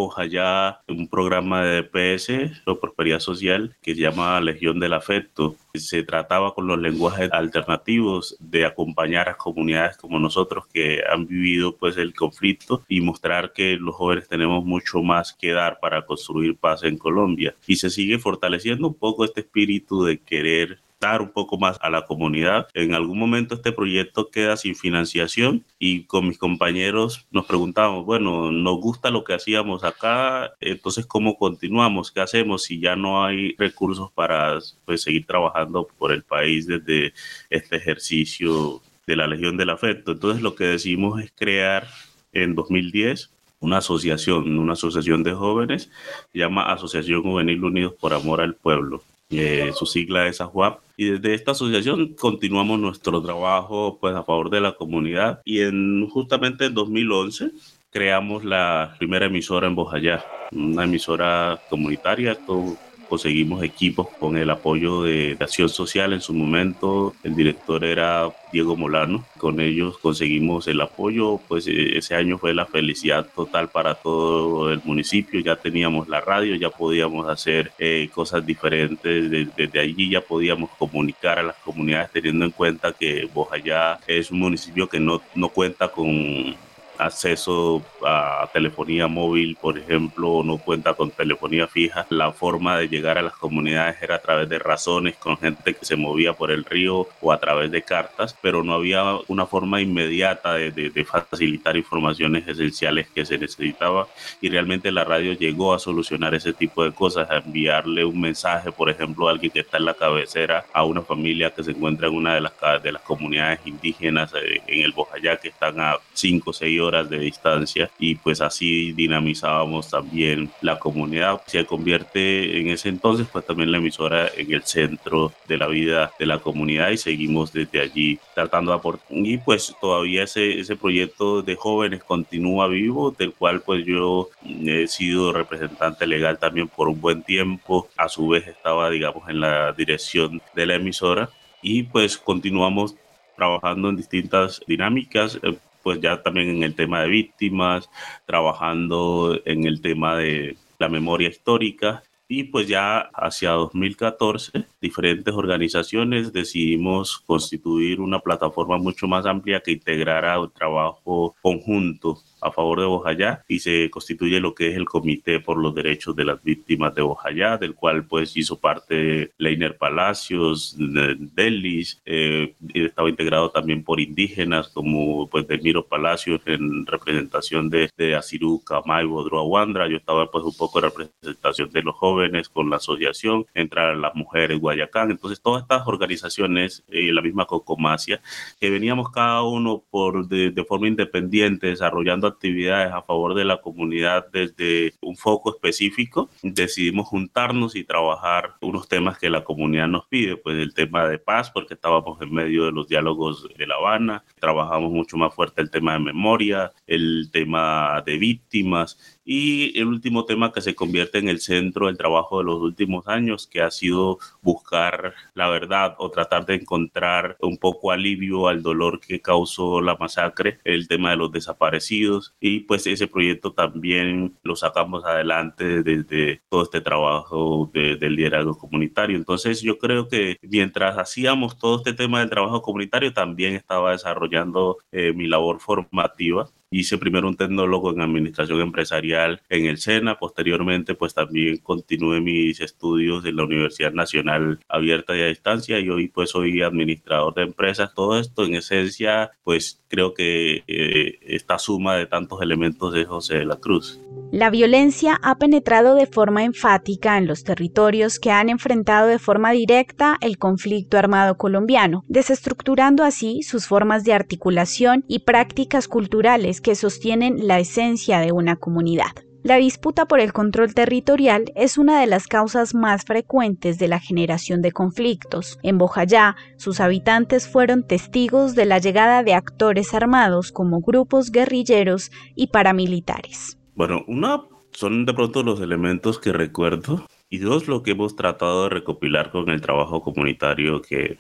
un 0.88 1.08
programa 1.08 1.64
de 1.64 1.84
DPS, 1.84 2.62
o 2.66 2.80
Prosperidad 2.80 3.20
Social, 3.20 3.76
que 3.82 3.94
se 3.94 4.02
llama 4.02 4.42
Legión 4.42 4.80
del 4.80 4.94
Afecto. 4.94 5.56
Se 5.76 6.04
trataba 6.04 6.54
con 6.54 6.68
los 6.68 6.78
lenguajes 6.78 7.32
alternativos 7.32 8.38
de 8.40 8.64
acompañar 8.64 9.28
a 9.28 9.38
comunidades 9.38 9.98
como 9.98 10.20
nosotros 10.20 10.68
que 10.72 11.02
han 11.12 11.26
vivido 11.26 11.76
pues 11.78 11.98
el 11.98 12.14
conflicto 12.14 12.84
y 12.88 13.02
mostrar 13.02 13.54
que 13.54 13.78
los 13.78 13.96
jóvenes 13.96 14.28
tenemos 14.28 14.64
mucho 14.64 15.02
más 15.02 15.34
que 15.34 15.52
dar 15.52 15.80
para 15.80 16.06
construir 16.06 16.58
paz 16.58 16.84
en 16.84 17.00
Colombia. 17.00 17.56
Y 17.66 17.78
se 17.78 17.90
sigue 17.90 18.20
fortaleciendo 18.20 18.88
un 18.88 18.94
poco 18.94 19.26
este 19.26 19.42
espíritu 19.42 20.04
de 20.04 20.20
querer 20.20 20.80
un 21.04 21.32
poco 21.32 21.58
más 21.58 21.78
a 21.82 21.90
la 21.90 22.06
comunidad. 22.06 22.68
En 22.74 22.94
algún 22.94 23.20
momento 23.20 23.56
este 23.56 23.72
proyecto 23.72 24.30
queda 24.30 24.58
sin 24.58 24.76
financiación 24.76 25.66
y 25.80 26.06
con 26.06 26.28
mis 26.28 26.38
compañeros 26.38 27.28
nos 27.32 27.46
preguntábamos, 27.46 28.06
bueno, 28.06 28.52
nos 28.52 28.80
gusta 28.80 29.12
lo 29.12 29.24
que 29.24 29.34
hacíamos 29.34 29.84
acá, 29.84 30.54
entonces 30.60 31.06
¿cómo 31.06 31.38
continuamos? 31.38 32.12
¿Qué 32.12 32.22
hacemos 32.22 32.64
si 32.64 32.80
ya 32.80 32.96
no 32.96 33.24
hay 33.26 33.56
recursos 33.58 34.12
para 34.12 34.60
pues, 34.86 35.02
seguir 35.04 35.26
trabajando 35.26 35.88
por 35.98 36.12
el 36.12 36.24
país 36.24 36.68
desde 36.68 37.14
este 37.50 37.76
ejercicio 37.76 38.82
de 39.06 39.16
la 39.16 39.28
Legión 39.28 39.58
del 39.58 39.70
Afecto? 39.72 40.14
Entonces 40.14 40.42
lo 40.42 40.56
que 40.56 40.66
decidimos 40.66 41.22
es 41.22 41.32
crear 41.36 41.88
en 42.32 42.56
2010 42.56 43.30
una 43.60 43.78
asociación, 43.78 44.58
una 44.60 44.74
asociación 44.74 45.24
de 45.24 45.34
jóvenes, 45.34 45.90
se 46.32 46.40
llama 46.40 46.72
Asociación 46.72 47.24
Juvenil 47.24 47.64
Unidos 47.64 47.94
por 48.00 48.14
Amor 48.14 48.42
al 48.42 48.56
Pueblo. 48.56 49.04
Eh, 49.30 49.72
su 49.74 49.86
sigla 49.86 50.28
es 50.28 50.42
AJUAP. 50.42 50.82
Y 50.98 51.12
desde 51.12 51.34
esta 51.34 51.52
asociación 51.52 52.14
continuamos 52.14 52.80
nuestro 52.80 53.22
trabajo 53.22 53.98
pues, 54.00 54.16
a 54.16 54.24
favor 54.24 54.50
de 54.50 54.62
la 54.62 54.74
comunidad. 54.74 55.42
Y 55.46 55.62
en, 55.62 56.08
justamente 56.10 56.66
en 56.66 56.74
2011 56.74 57.52
creamos 57.90 58.44
la 58.44 58.96
primera 58.98 59.28
emisora 59.28 59.68
en 59.68 59.76
Bojayá, 59.76 60.26
una 60.52 60.84
emisora 60.84 61.60
comunitaria. 61.70 62.34
Esto 62.34 62.78
conseguimos 63.14 63.62
equipos 63.62 64.08
con 64.20 64.38
el 64.38 64.50
apoyo 64.50 65.04
de, 65.04 65.38
Acción 65.40 65.70
Social 65.70 66.14
en 66.14 66.22
su 66.22 66.34
momento. 66.34 67.14
El 67.24 67.36
director 67.36 67.84
era 67.84 68.32
Diego 68.52 68.76
Molano. 68.76 69.24
Con 69.38 69.60
ellos 69.60 70.00
conseguimos 70.00 70.68
el 70.68 70.82
apoyo. 70.82 71.40
Pues 71.48 71.68
e, 71.68 71.96
ese 71.96 72.16
año 72.16 72.40
fue 72.40 72.56
la 72.56 72.66
felicidad 72.66 73.28
total 73.36 73.70
para 73.70 73.94
todo 73.94 74.72
el 74.72 74.82
municipio. 74.84 75.40
Ya 75.42 75.56
teníamos 75.56 76.08
la 76.08 76.22
radio, 76.22 76.56
ya 76.56 76.72
podíamos 76.72 77.30
hacer 77.30 77.72
eh, 77.78 78.10
cosas 78.12 78.44
diferentes. 78.44 79.30
Desde, 79.30 79.80
allí 79.80 80.10
ya 80.10 80.22
podíamos 80.22 80.72
comunicar 80.80 81.38
a 81.38 81.44
las 81.44 81.58
comunidades 81.58 82.10
teniendo 82.14 82.46
en 82.46 82.52
cuenta 82.52 82.94
que 82.94 83.30
Bojayá 83.32 84.00
es 84.08 84.32
un 84.32 84.40
municipio 84.40 84.90
que 84.90 85.00
no, 85.00 85.22
no 85.36 85.50
cuenta 85.50 85.88
con 85.90 86.56
acceso 86.98 87.82
a 88.06 88.50
telefonía 88.54 89.08
móvil, 89.08 89.58
por 89.60 89.78
ejemplo, 89.78 90.42
no 90.44 90.58
cuenta 90.58 90.94
con 90.94 91.12
telefonía 91.12 91.68
fija. 91.68 92.06
La 92.10 92.32
forma 92.32 92.78
de 92.78 92.88
llegar 92.88 93.18
a 93.18 93.22
las 93.22 93.34
comunidades 93.34 94.02
era 94.02 94.16
a 94.16 94.22
través 94.22 94.50
de 94.50 94.60
razones 94.60 95.16
con 95.16 95.38
gente 95.38 95.74
que 95.74 95.86
se 95.86 95.96
movía 95.96 96.34
por 96.34 96.52
el 96.52 96.66
río 96.66 97.08
o 97.22 97.32
a 97.32 97.40
través 97.40 97.72
de 97.72 97.82
cartas, 97.82 98.36
pero 98.42 98.64
no 98.64 98.74
había 98.74 99.04
una 99.28 99.46
forma 99.46 99.82
inmediata 99.82 100.54
de, 100.54 100.72
de, 100.72 101.06
facilitar 101.06 101.76
informaciones 101.76 102.48
esenciales 102.48 103.08
que 103.10 103.26
se 103.26 103.38
necesitaba 103.38 104.08
y 104.42 104.50
realmente 104.50 104.92
la 104.92 105.04
radio 105.04 105.34
llegó 105.34 105.74
a 105.74 105.80
solucionar 105.80 106.34
ese 106.34 106.54
tipo 106.54 106.84
de 106.84 106.92
cosas, 106.92 107.30
a 107.30 107.38
enviarle 107.38 108.06
un 108.06 108.20
mensaje, 108.20 108.72
por 108.72 108.90
ejemplo, 108.90 109.28
a 109.28 109.32
alguien 109.32 109.52
que 109.52 109.60
está 109.60 109.78
en 109.78 109.86
la 109.86 109.94
cabecera, 109.94 110.66
a 110.74 110.84
una 110.84 111.02
familia 111.02 111.52
que 111.52 111.64
se 111.64 111.72
encuentra 111.72 112.08
en 112.08 112.16
una 112.16 112.36
de 112.36 112.42
las, 112.42 112.54
de 112.82 112.92
las 112.92 113.02
comunidades 113.02 113.60
indígenas 113.66 114.34
eh, 114.34 114.62
en 114.68 114.84
el 114.84 114.92
Bojayá 114.92 115.38
que 115.38 115.50
están 115.50 115.80
a 115.80 115.98
5 116.14 116.50
o 116.50 116.54
6 116.54 116.80
horas 116.84 117.10
de 117.10 117.20
distancia 117.20 117.90
y 118.00 118.16
pues 118.16 118.42
así 118.42 118.92
dinamizábamos 118.94 119.90
también 119.90 120.52
la 120.62 120.80
comunidad. 120.80 121.42
Se 121.48 121.66
convierte 121.66 122.60
en 122.60 122.70
ese 122.70 122.90
entonces 122.90 123.28
pues 123.32 123.46
también 123.46 123.72
la 123.72 123.78
emisora 123.78 124.30
en 124.36 124.54
el 124.54 124.64
centro 124.64 125.32
de 125.48 125.58
la 125.58 125.68
vida 125.68 126.12
de 126.20 126.26
la 126.26 126.40
comunidad 126.40 126.90
y 126.90 126.98
seguimos 126.98 127.54
desde 127.54 127.82
allí 127.82 128.20
tratando 128.36 128.72
de 128.72 128.78
aportar. 128.78 129.08
Y 129.10 129.38
pues 129.38 129.76
todavía 129.80 130.24
ese, 130.24 130.60
ese 130.60 130.76
proyecto 130.76 131.42
de 131.42 131.56
jóvenes 131.56 132.04
continúa 132.04 132.68
vivo, 132.68 133.12
del 133.12 133.34
cual 133.34 133.62
pues 133.62 133.86
yo 133.86 134.30
he 134.44 134.88
sido 134.88 135.34
representante 135.34 136.08
legal 136.08 136.38
también 136.38 136.68
por 136.68 136.90
un 136.90 137.00
buen 137.00 137.24
tiempo. 137.24 137.90
A 137.98 138.10
su 138.10 138.28
vez 138.28 138.48
estaba 138.48 138.90
digamos 138.90 139.28
en 139.30 139.40
la 139.40 139.72
dirección 139.74 140.42
de 140.54 140.66
la 140.66 140.76
emisora 140.76 141.30
y 141.62 141.84
pues 141.84 142.18
continuamos 142.18 142.96
trabajando 143.36 143.90
en 143.90 143.96
distintas 143.96 144.62
dinámicas. 144.68 145.40
Pues 145.84 146.00
ya 146.00 146.24
también 146.24 146.50
en 146.50 146.64
el 146.64 146.76
tema 146.76 147.02
de 147.02 147.10
víctimas, 147.10 147.90
trabajando 148.26 149.40
en 149.46 149.66
el 149.66 149.82
tema 149.82 150.18
de 150.18 150.58
la 150.80 150.90
memoria 150.90 151.30
histórica. 151.30 152.04
Y 152.28 152.46
pues 152.46 152.68
ya 152.68 153.10
hacia 153.14 153.52
2014 153.52 154.66
diferentes 154.82 155.34
organizaciones 155.36 156.34
decidimos 156.34 157.20
constituir 157.20 158.00
una 158.00 158.20
plataforma 158.20 158.78
mucho 158.78 159.08
más 159.08 159.26
amplia 159.26 159.60
que 159.60 159.74
integrara 159.74 160.40
un 160.40 160.50
trabajo 160.50 161.36
conjunto 161.42 162.24
a 162.44 162.52
favor 162.52 162.80
de 162.80 162.86
Bojayá 162.86 163.44
y 163.48 163.60
se 163.60 163.90
constituye 163.90 164.40
lo 164.40 164.54
que 164.54 164.70
es 164.70 164.76
el 164.76 164.86
Comité 164.86 165.40
por 165.40 165.58
los 165.58 165.74
Derechos 165.74 166.16
de 166.16 166.26
las 166.26 166.44
Víctimas 166.44 166.94
de 166.94 167.02
Bojayá, 167.02 167.58
del 167.58 167.74
cual 167.74 168.06
pues 168.06 168.36
hizo 168.36 168.60
parte 168.60 169.32
Leiner 169.38 169.78
Palacios, 169.78 170.76
Delis, 170.78 172.02
eh, 172.06 172.56
estaba 172.74 173.10
integrado 173.10 173.50
también 173.50 173.84
por 173.84 174.00
indígenas 174.00 174.70
como 174.70 175.30
pues 175.30 175.48
Delmiro 175.48 175.86
Palacios 175.86 176.42
en 176.46 176.86
representación 176.86 177.70
de, 177.70 177.90
de 177.98 178.16
Asiru 178.16 178.62
Kamai 178.64 179.06
Bodroa 179.06 179.44
Wandra, 179.44 179.88
yo 179.88 179.98
estaba 179.98 180.30
pues 180.30 180.44
un 180.44 180.56
poco 180.56 180.80
en 180.80 180.86
representación 180.86 181.72
de 181.72 181.84
los 181.84 181.96
jóvenes 181.96 182.50
con 182.50 182.70
la 182.70 182.78
asociación, 182.78 183.46
entrar 183.54 183.96
las 183.96 184.16
mujeres 184.16 184.60
Guayacán, 184.60 185.12
entonces 185.12 185.42
todas 185.42 185.64
estas 185.64 185.88
organizaciones 185.88 186.84
y 186.92 187.12
la 187.12 187.22
misma 187.22 187.46
Cocomacia, 187.46 188.22
que 188.60 188.70
veníamos 188.70 189.12
cada 189.12 189.44
uno 189.44 189.84
por 189.90 190.28
de, 190.28 190.52
de 190.52 190.66
forma 190.66 190.88
independiente 190.88 191.68
desarrollando 191.68 192.33
actividades 192.34 192.92
a 192.92 193.02
favor 193.02 193.34
de 193.34 193.46
la 193.46 193.62
comunidad 193.62 194.28
desde 194.32 194.94
un 195.02 195.16
foco 195.16 195.52
específico, 195.52 196.30
decidimos 196.42 197.08
juntarnos 197.08 197.76
y 197.76 197.84
trabajar 197.84 198.56
unos 198.62 198.88
temas 198.88 199.18
que 199.18 199.30
la 199.30 199.44
comunidad 199.44 199.88
nos 199.88 200.06
pide, 200.08 200.38
pues 200.38 200.58
el 200.58 200.74
tema 200.74 201.08
de 201.08 201.20
paz, 201.20 201.50
porque 201.50 201.74
estábamos 201.76 202.22
en 202.22 202.34
medio 202.34 202.66
de 202.66 202.72
los 202.72 202.88
diálogos 202.88 203.48
de 203.58 203.68
La 203.68 203.76
Habana, 203.76 204.24
trabajamos 204.40 204.92
mucho 204.92 205.18
más 205.18 205.34
fuerte 205.34 205.62
el 205.62 205.72
tema 205.72 205.94
de 205.94 206.00
memoria, 206.00 206.72
el 206.88 207.30
tema 207.32 208.02
de 208.06 208.18
víctimas 208.18 209.13
y 209.26 209.78
el 209.80 209.88
último 209.88 210.26
tema 210.26 210.52
que 210.52 210.62
se 210.62 210.76
convierte 210.76 211.18
en 211.18 211.30
el 211.30 211.40
centro 211.40 211.88
del 211.88 211.98
trabajo 211.98 212.40
de 212.40 212.46
los 212.46 212.62
últimos 212.62 213.08
años, 213.08 213.48
que 213.48 213.62
ha 213.62 213.72
sido 213.72 214.20
buscar 214.42 215.14
la 215.34 215.50
verdad 215.50 215.96
o 215.98 216.10
tratar 216.10 216.46
de 216.46 216.56
encontrar 216.56 217.38
un 217.40 217.58
poco 217.58 217.92
alivio 217.92 218.48
al 218.48 218.62
dolor 218.62 219.00
que 219.00 219.22
causó 219.22 219.82
la 219.82 219.96
masacre, 219.96 220.60
el 220.64 220.88
tema 220.88 221.12
de 221.12 221.18
los 221.18 221.32
desaparecidos 221.32 222.36
y 222.40 222.62
pues 222.62 222.86
ese 222.88 223.08
proyecto 223.08 223.54
también 223.54 224.38
lo 224.44 224.56
sacamos 224.56 225.06
adelante 225.06 225.84
desde 225.84 226.42
todo 226.50 226.64
este 226.64 226.82
trabajo 226.82 227.70
de, 227.74 227.96
del 227.96 228.16
liderazgo 228.16 228.58
comunitario. 228.58 229.18
Entonces 229.18 229.62
yo 229.62 229.78
creo 229.78 230.08
que 230.08 230.38
mientras 230.42 230.98
hacíamos 230.98 231.58
todo 231.58 231.78
este 231.78 231.94
tema 231.94 232.20
del 232.20 232.30
trabajo 232.30 232.62
comunitario, 232.62 233.14
también 233.14 233.56
estaba 233.56 233.92
desarrollando 233.92 234.78
eh, 234.92 235.14
mi 235.14 235.28
labor 235.28 235.60
formativa 235.60 236.50
Hice 236.74 236.98
primero 236.98 237.28
un 237.28 237.36
tecnólogo 237.36 237.92
en 237.92 238.02
administración 238.02 238.60
empresarial 238.60 239.44
en 239.48 239.68
el 239.68 239.78
SENA, 239.78 240.18
posteriormente 240.18 240.96
pues 240.96 241.14
también 241.14 241.58
continué 241.58 242.20
mis 242.20 242.60
estudios 242.62 243.24
en 243.26 243.36
la 243.36 243.44
Universidad 243.44 243.94
Nacional 243.94 244.60
Abierta 244.68 245.16
y 245.16 245.22
a 245.22 245.28
Distancia 245.28 245.80
y 245.80 245.90
hoy 245.90 246.08
pues 246.08 246.32
soy 246.32 246.64
administrador 246.64 247.36
de 247.36 247.44
empresas. 247.44 247.94
Todo 247.94 248.20
esto 248.20 248.44
en 248.44 248.56
esencia 248.56 249.30
pues 249.44 249.84
creo 249.88 250.16
que 250.16 250.64
eh, 250.68 251.20
esta 251.22 251.60
suma 251.60 251.96
de 251.96 252.08
tantos 252.08 252.42
elementos 252.42 252.92
de 252.92 253.06
José 253.06 253.36
de 253.36 253.46
la 253.46 253.58
Cruz. 253.58 254.02
La 254.32 254.50
violencia 254.50 255.20
ha 255.22 255.38
penetrado 255.38 255.94
de 255.94 256.08
forma 256.08 256.44
enfática 256.44 257.20
en 257.20 257.28
los 257.28 257.44
territorios 257.44 258.18
que 258.18 258.32
han 258.32 258.50
enfrentado 258.50 259.08
de 259.08 259.20
forma 259.20 259.52
directa 259.52 260.18
el 260.22 260.40
conflicto 260.40 260.98
armado 260.98 261.38
colombiano, 261.38 262.04
desestructurando 262.08 263.04
así 263.04 263.44
sus 263.44 263.68
formas 263.68 264.04
de 264.04 264.14
articulación 264.14 265.06
y 265.08 265.20
prácticas 265.20 265.88
culturales 265.88 266.62
que 266.64 266.74
sostienen 266.74 267.48
la 267.48 267.60
esencia 267.60 268.20
de 268.20 268.32
una 268.32 268.56
comunidad. 268.56 269.12
La 269.44 269.58
disputa 269.58 270.06
por 270.06 270.22
el 270.22 270.32
control 270.32 270.74
territorial 270.74 271.52
es 271.54 271.78
una 271.78 272.00
de 272.00 272.08
las 272.08 272.28
causas 272.28 272.74
más 272.74 273.04
frecuentes 273.04 273.78
de 273.78 273.90
la 273.90 274.00
generación 274.00 274.62
de 274.62 274.72
conflictos. 274.72 275.60
En 275.64 275.78
Bojayá, 275.78 276.38
sus 276.56 276.80
habitantes 276.80 277.50
fueron 277.50 277.86
testigos 277.86 278.56
de 278.56 278.66
la 278.66 278.80
llegada 278.80 279.22
de 279.22 279.34
actores 279.34 279.94
armados 279.94 280.54
como 280.54 280.80
grupos 280.80 281.30
guerrilleros 281.30 282.10
y 282.36 282.48
paramilitares. 282.48 283.58
Bueno, 283.76 284.06
una 284.08 284.44
son 284.72 285.06
de 285.06 285.14
pronto 285.14 285.44
los 285.44 285.60
elementos 285.60 286.20
que 286.20 286.32
recuerdo 286.32 287.06
y 287.30 287.40
dos 287.40 287.68
lo 287.68 287.84
que 287.84 287.92
hemos 287.92 288.16
tratado 288.16 288.64
de 288.64 288.70
recopilar 288.70 289.30
con 289.30 289.50
el 289.50 289.60
trabajo 289.60 290.02
comunitario 290.02 290.82
que 290.82 291.18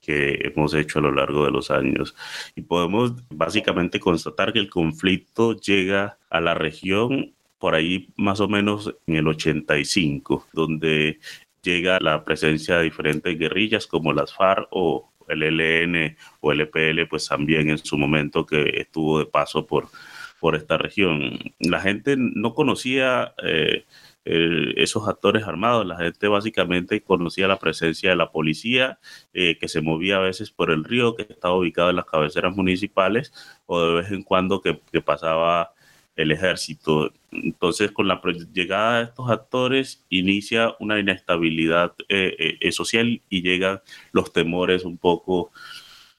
que 0.00 0.40
hemos 0.44 0.74
hecho 0.74 0.98
a 0.98 1.02
lo 1.02 1.12
largo 1.12 1.44
de 1.44 1.50
los 1.50 1.70
años. 1.70 2.14
Y 2.54 2.62
podemos 2.62 3.14
básicamente 3.30 4.00
constatar 4.00 4.52
que 4.52 4.58
el 4.58 4.70
conflicto 4.70 5.56
llega 5.56 6.18
a 6.30 6.40
la 6.40 6.54
región 6.54 7.34
por 7.58 7.74
ahí 7.74 8.08
más 8.16 8.40
o 8.40 8.48
menos 8.48 8.94
en 9.06 9.16
el 9.16 9.28
85, 9.28 10.46
donde 10.52 11.18
llega 11.62 12.00
la 12.00 12.24
presencia 12.24 12.78
de 12.78 12.84
diferentes 12.84 13.38
guerrillas 13.38 13.86
como 13.86 14.12
las 14.12 14.34
FARC 14.34 14.66
o 14.70 15.10
el 15.28 15.42
ELN 15.42 16.16
o 16.40 16.52
el 16.52 16.62
EPL, 16.62 17.06
pues 17.08 17.28
también 17.28 17.70
en 17.70 17.78
su 17.78 17.96
momento 17.96 18.46
que 18.46 18.80
estuvo 18.80 19.18
de 19.18 19.26
paso 19.26 19.66
por, 19.66 19.88
por 20.40 20.56
esta 20.56 20.78
región. 20.78 21.38
La 21.58 21.80
gente 21.80 22.16
no 22.16 22.54
conocía 22.54 23.34
eh, 23.42 23.84
esos 24.24 25.08
actores 25.08 25.44
armados. 25.44 25.86
La 25.86 25.96
gente 25.96 26.28
básicamente 26.28 27.02
conocía 27.02 27.48
la 27.48 27.58
presencia 27.58 28.10
de 28.10 28.16
la 28.16 28.30
policía 28.30 28.98
eh, 29.32 29.56
que 29.58 29.68
se 29.68 29.80
movía 29.80 30.16
a 30.16 30.20
veces 30.20 30.50
por 30.50 30.70
el 30.70 30.84
río, 30.84 31.16
que 31.16 31.22
estaba 31.22 31.56
ubicado 31.56 31.90
en 31.90 31.96
las 31.96 32.04
cabeceras 32.04 32.54
municipales, 32.54 33.32
o 33.66 33.80
de 33.80 33.94
vez 34.02 34.10
en 34.10 34.22
cuando 34.22 34.60
que, 34.60 34.80
pasaba 35.02 35.72
el 36.16 36.32
ejército. 36.32 37.12
Entonces, 37.30 37.92
con 37.92 38.08
la 38.08 38.20
llegada 38.52 38.98
de 38.98 39.04
estos 39.04 39.30
actores, 39.30 40.04
inicia 40.10 40.74
una 40.80 40.98
inestabilidad 40.98 41.94
eh, 42.08 42.58
eh, 42.60 42.72
social 42.72 43.22
y 43.28 43.42
llegan 43.42 43.80
los 44.12 44.32
temores 44.32 44.84
un 44.84 44.98
poco 44.98 45.52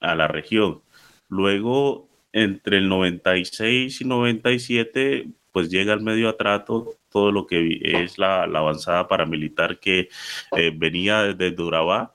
a 0.00 0.14
la 0.14 0.28
región. 0.28 0.82
Luego, 1.28 2.08
entre 2.32 2.78
el 2.78 2.88
96 2.88 4.00
y 4.00 4.04
97, 4.04 5.28
pues 5.52 5.70
llega 5.70 5.92
al 5.92 6.00
medio 6.02 6.28
atrato 6.28 6.98
todo 7.12 7.30
lo 7.30 7.46
que 7.46 7.80
es 7.82 8.18
la, 8.18 8.44
avanzada 8.44 9.08
paramilitar 9.08 9.78
que 9.78 10.08
eh, 10.56 10.72
venía 10.74 11.34
desde 11.34 11.62
Urabá 11.62 12.14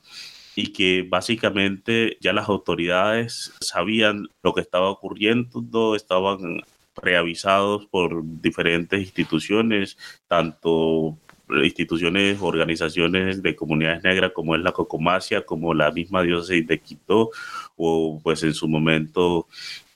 y 0.56 0.74
que 0.74 1.06
básicamente 1.08 2.18
ya 2.20 2.34
las 2.34 2.50
autoridades 2.50 3.54
sabían 3.62 4.28
lo 4.42 4.54
que 4.54 4.62
estaba 4.62 4.90
ocurriendo, 4.90 5.96
estaban 5.96 6.62
preavisados 6.96 7.86
por 7.86 8.24
diferentes 8.42 9.00
instituciones, 9.00 9.98
tanto 10.28 11.18
instituciones, 11.64 12.40
organizaciones 12.42 13.42
de 13.42 13.56
comunidades 13.56 14.04
negras 14.04 14.32
como 14.34 14.56
es 14.56 14.62
la 14.62 14.72
Cocomacia, 14.72 15.46
como 15.46 15.74
la 15.74 15.92
misma 15.92 16.24
diócesis 16.24 16.68
de 16.68 16.80
Quito, 16.80 17.30
o 17.76 18.20
pues 18.22 18.44
en 18.44 18.54
su 18.54 18.68
momento 18.68 19.48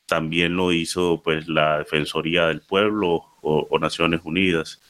también 0.06 0.56
lo 0.56 0.72
hizo 0.72 1.22
pues 1.24 1.48
la 1.48 1.80
Defensoría 1.80 2.48
del 2.48 2.62
Pueblo 2.62 3.26
o, 3.42 3.80
Naciones 3.80 4.22
Unidas 4.24 4.82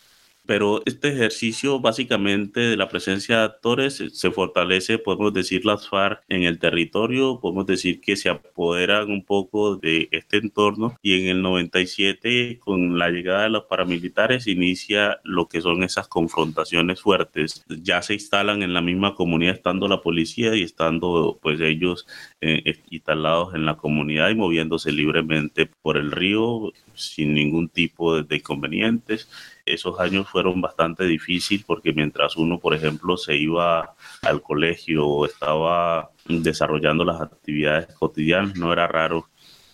pero 0.52 0.82
este 0.86 1.08
ejercicio 1.08 1.80
básicamente 1.80 2.60
de 2.60 2.76
la 2.76 2.90
presencia 2.90 3.38
de 3.38 3.44
actores 3.46 4.04
se 4.12 4.32
fortalece, 4.32 4.98
podemos 4.98 5.34
decir, 5.34 5.64
las 5.64 5.88
FARC 5.88 6.26
en 6.28 6.44
el 6.44 6.60
territorio, 6.60 7.40
podemos 7.40 7.66
decir 7.68 8.02
que 8.02 8.18
se 8.18 8.28
apoderan 8.28 9.10
un 9.10 9.24
poco 9.24 9.78
de 9.78 10.10
este 10.12 10.36
entorno 10.36 10.98
y 11.02 11.22
en 11.22 11.28
el 11.30 11.42
97 11.42 12.60
con 12.60 13.00
la 13.00 13.10
llegada 13.12 13.44
de 13.44 13.50
los 13.50 13.64
paramilitares 13.64 14.46
inicia 14.46 15.22
lo 15.24 15.48
que 15.48 15.62
son 15.62 15.84
esas 15.84 16.10
confrontaciones 16.10 17.00
fuertes. 17.00 17.64
Ya 17.70 18.02
se 18.02 18.16
instalan 18.16 18.62
en 18.62 18.74
la 18.74 18.82
misma 18.82 19.16
comunidad 19.16 19.56
estando 19.56 19.88
la 19.88 20.02
policía 20.02 20.54
y 20.54 20.64
estando 20.64 21.40
pues 21.42 21.62
ellos 21.62 22.06
eh, 22.42 22.78
instalados 22.90 23.56
en 23.56 23.64
la 23.64 23.78
comunidad 23.78 24.30
y 24.30 24.36
moviéndose 24.36 24.92
libremente 24.92 25.70
por 25.82 25.96
el 25.96 26.12
río 26.12 26.74
sin 26.94 27.34
ningún 27.34 27.70
tipo 27.70 28.22
de 28.22 28.36
inconvenientes 28.36 29.30
esos 29.66 30.00
años 30.00 30.28
fueron 30.30 30.62
bastante 30.62 31.06
difíciles 31.06 31.66
porque 31.66 31.94
mientras 31.94 32.38
uno, 32.38 32.60
por 32.60 32.74
ejemplo, 32.74 33.18
se 33.18 33.36
iba 33.36 33.96
al 34.22 34.42
colegio 34.42 35.08
o 35.08 35.26
estaba 35.26 36.12
desarrollando 36.28 37.04
las 37.04 37.22
actividades 37.22 37.94
cotidianas, 37.96 38.56
no 38.56 38.72
era 38.74 38.88
raro 38.88 39.28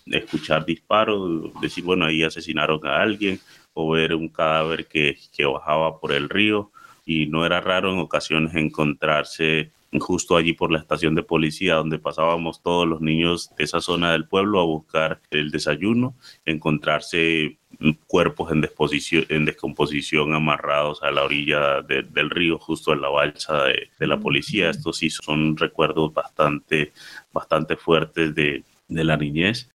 escuchar 0.06 0.64
disparos, 0.64 1.52
decir, 1.60 1.84
bueno, 1.84 2.06
ahí 2.06 2.22
asesinaron 2.22 2.86
a 2.86 3.02
alguien 3.02 3.40
o 3.74 3.90
ver 3.90 4.14
un 4.14 4.28
cadáver 4.28 4.86
que, 4.86 5.16
que 5.32 5.44
bajaba 5.44 6.00
por 6.00 6.12
el 6.12 6.28
río 6.28 6.72
y 7.04 7.26
no 7.26 7.46
era 7.46 7.60
raro 7.60 7.92
en 7.92 7.98
ocasiones 7.98 8.54
encontrarse 8.54 9.70
justo 9.98 10.36
allí 10.36 10.52
por 10.52 10.70
la 10.70 10.78
estación 10.78 11.14
de 11.14 11.22
policía 11.22 11.76
donde 11.76 11.98
pasábamos 11.98 12.62
todos 12.62 12.86
los 12.86 13.00
niños 13.00 13.50
de 13.56 13.64
esa 13.64 13.80
zona 13.80 14.12
del 14.12 14.26
pueblo 14.26 14.60
a 14.60 14.64
buscar 14.64 15.20
el 15.30 15.50
desayuno, 15.50 16.14
encontrarse 16.44 17.58
cuerpos 18.06 18.50
en, 18.52 18.66
en 19.28 19.44
descomposición 19.44 20.34
amarrados 20.34 21.02
a 21.02 21.10
la 21.10 21.24
orilla 21.24 21.82
del 21.82 22.30
río, 22.30 22.58
justo 22.58 22.92
en 22.92 23.00
la 23.00 23.08
balsa 23.08 23.64
de, 23.64 24.06
la 24.06 24.18
policía. 24.18 24.70
Estos 24.70 24.98
sí 24.98 25.10
son 25.10 25.56
recuerdos 25.56 26.12
bastante, 26.12 26.92
bastante 27.32 27.76
fuertes 27.76 28.34
de, 28.34 28.64
de 28.88 29.04
la 29.04 29.16
niñez. 29.16 29.70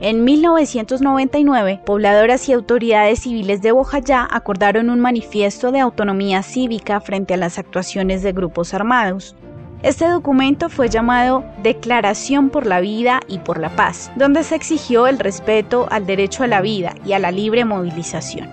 En 0.00 0.22
1999, 0.22 1.80
pobladoras 1.84 2.48
y 2.48 2.52
autoridades 2.52 3.20
civiles 3.20 3.62
de 3.62 3.72
Bojayá 3.72 4.28
acordaron 4.30 4.90
un 4.90 5.00
manifiesto 5.00 5.72
de 5.72 5.80
autonomía 5.80 6.44
cívica 6.44 7.00
frente 7.00 7.34
a 7.34 7.36
las 7.36 7.58
actuaciones 7.58 8.22
de 8.22 8.32
grupos 8.32 8.74
armados. 8.74 9.34
Este 9.82 10.08
documento 10.08 10.68
fue 10.68 10.88
llamado 10.88 11.44
Declaración 11.62 12.50
por 12.50 12.66
la 12.66 12.80
Vida 12.80 13.20
y 13.28 13.38
por 13.38 13.60
la 13.60 13.70
Paz, 13.76 14.10
donde 14.16 14.42
se 14.42 14.56
exigió 14.56 15.06
el 15.06 15.20
respeto 15.20 15.86
al 15.90 16.04
derecho 16.04 16.42
a 16.42 16.48
la 16.48 16.60
vida 16.60 16.96
y 17.04 17.12
a 17.12 17.20
la 17.20 17.30
libre 17.30 17.64
movilización. 17.64 18.50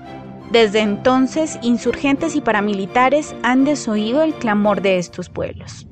Desde 0.51 0.81
entonces, 0.81 1.57
insurgentes 1.63 2.35
y 2.35 2.41
paramilitares 2.41 3.35
han 3.41 3.65
desoído 3.65 4.21
el 4.21 4.35
clamor 4.35 4.81
de 4.81 4.99
estos 4.99 5.29
pueblos. 5.29 5.87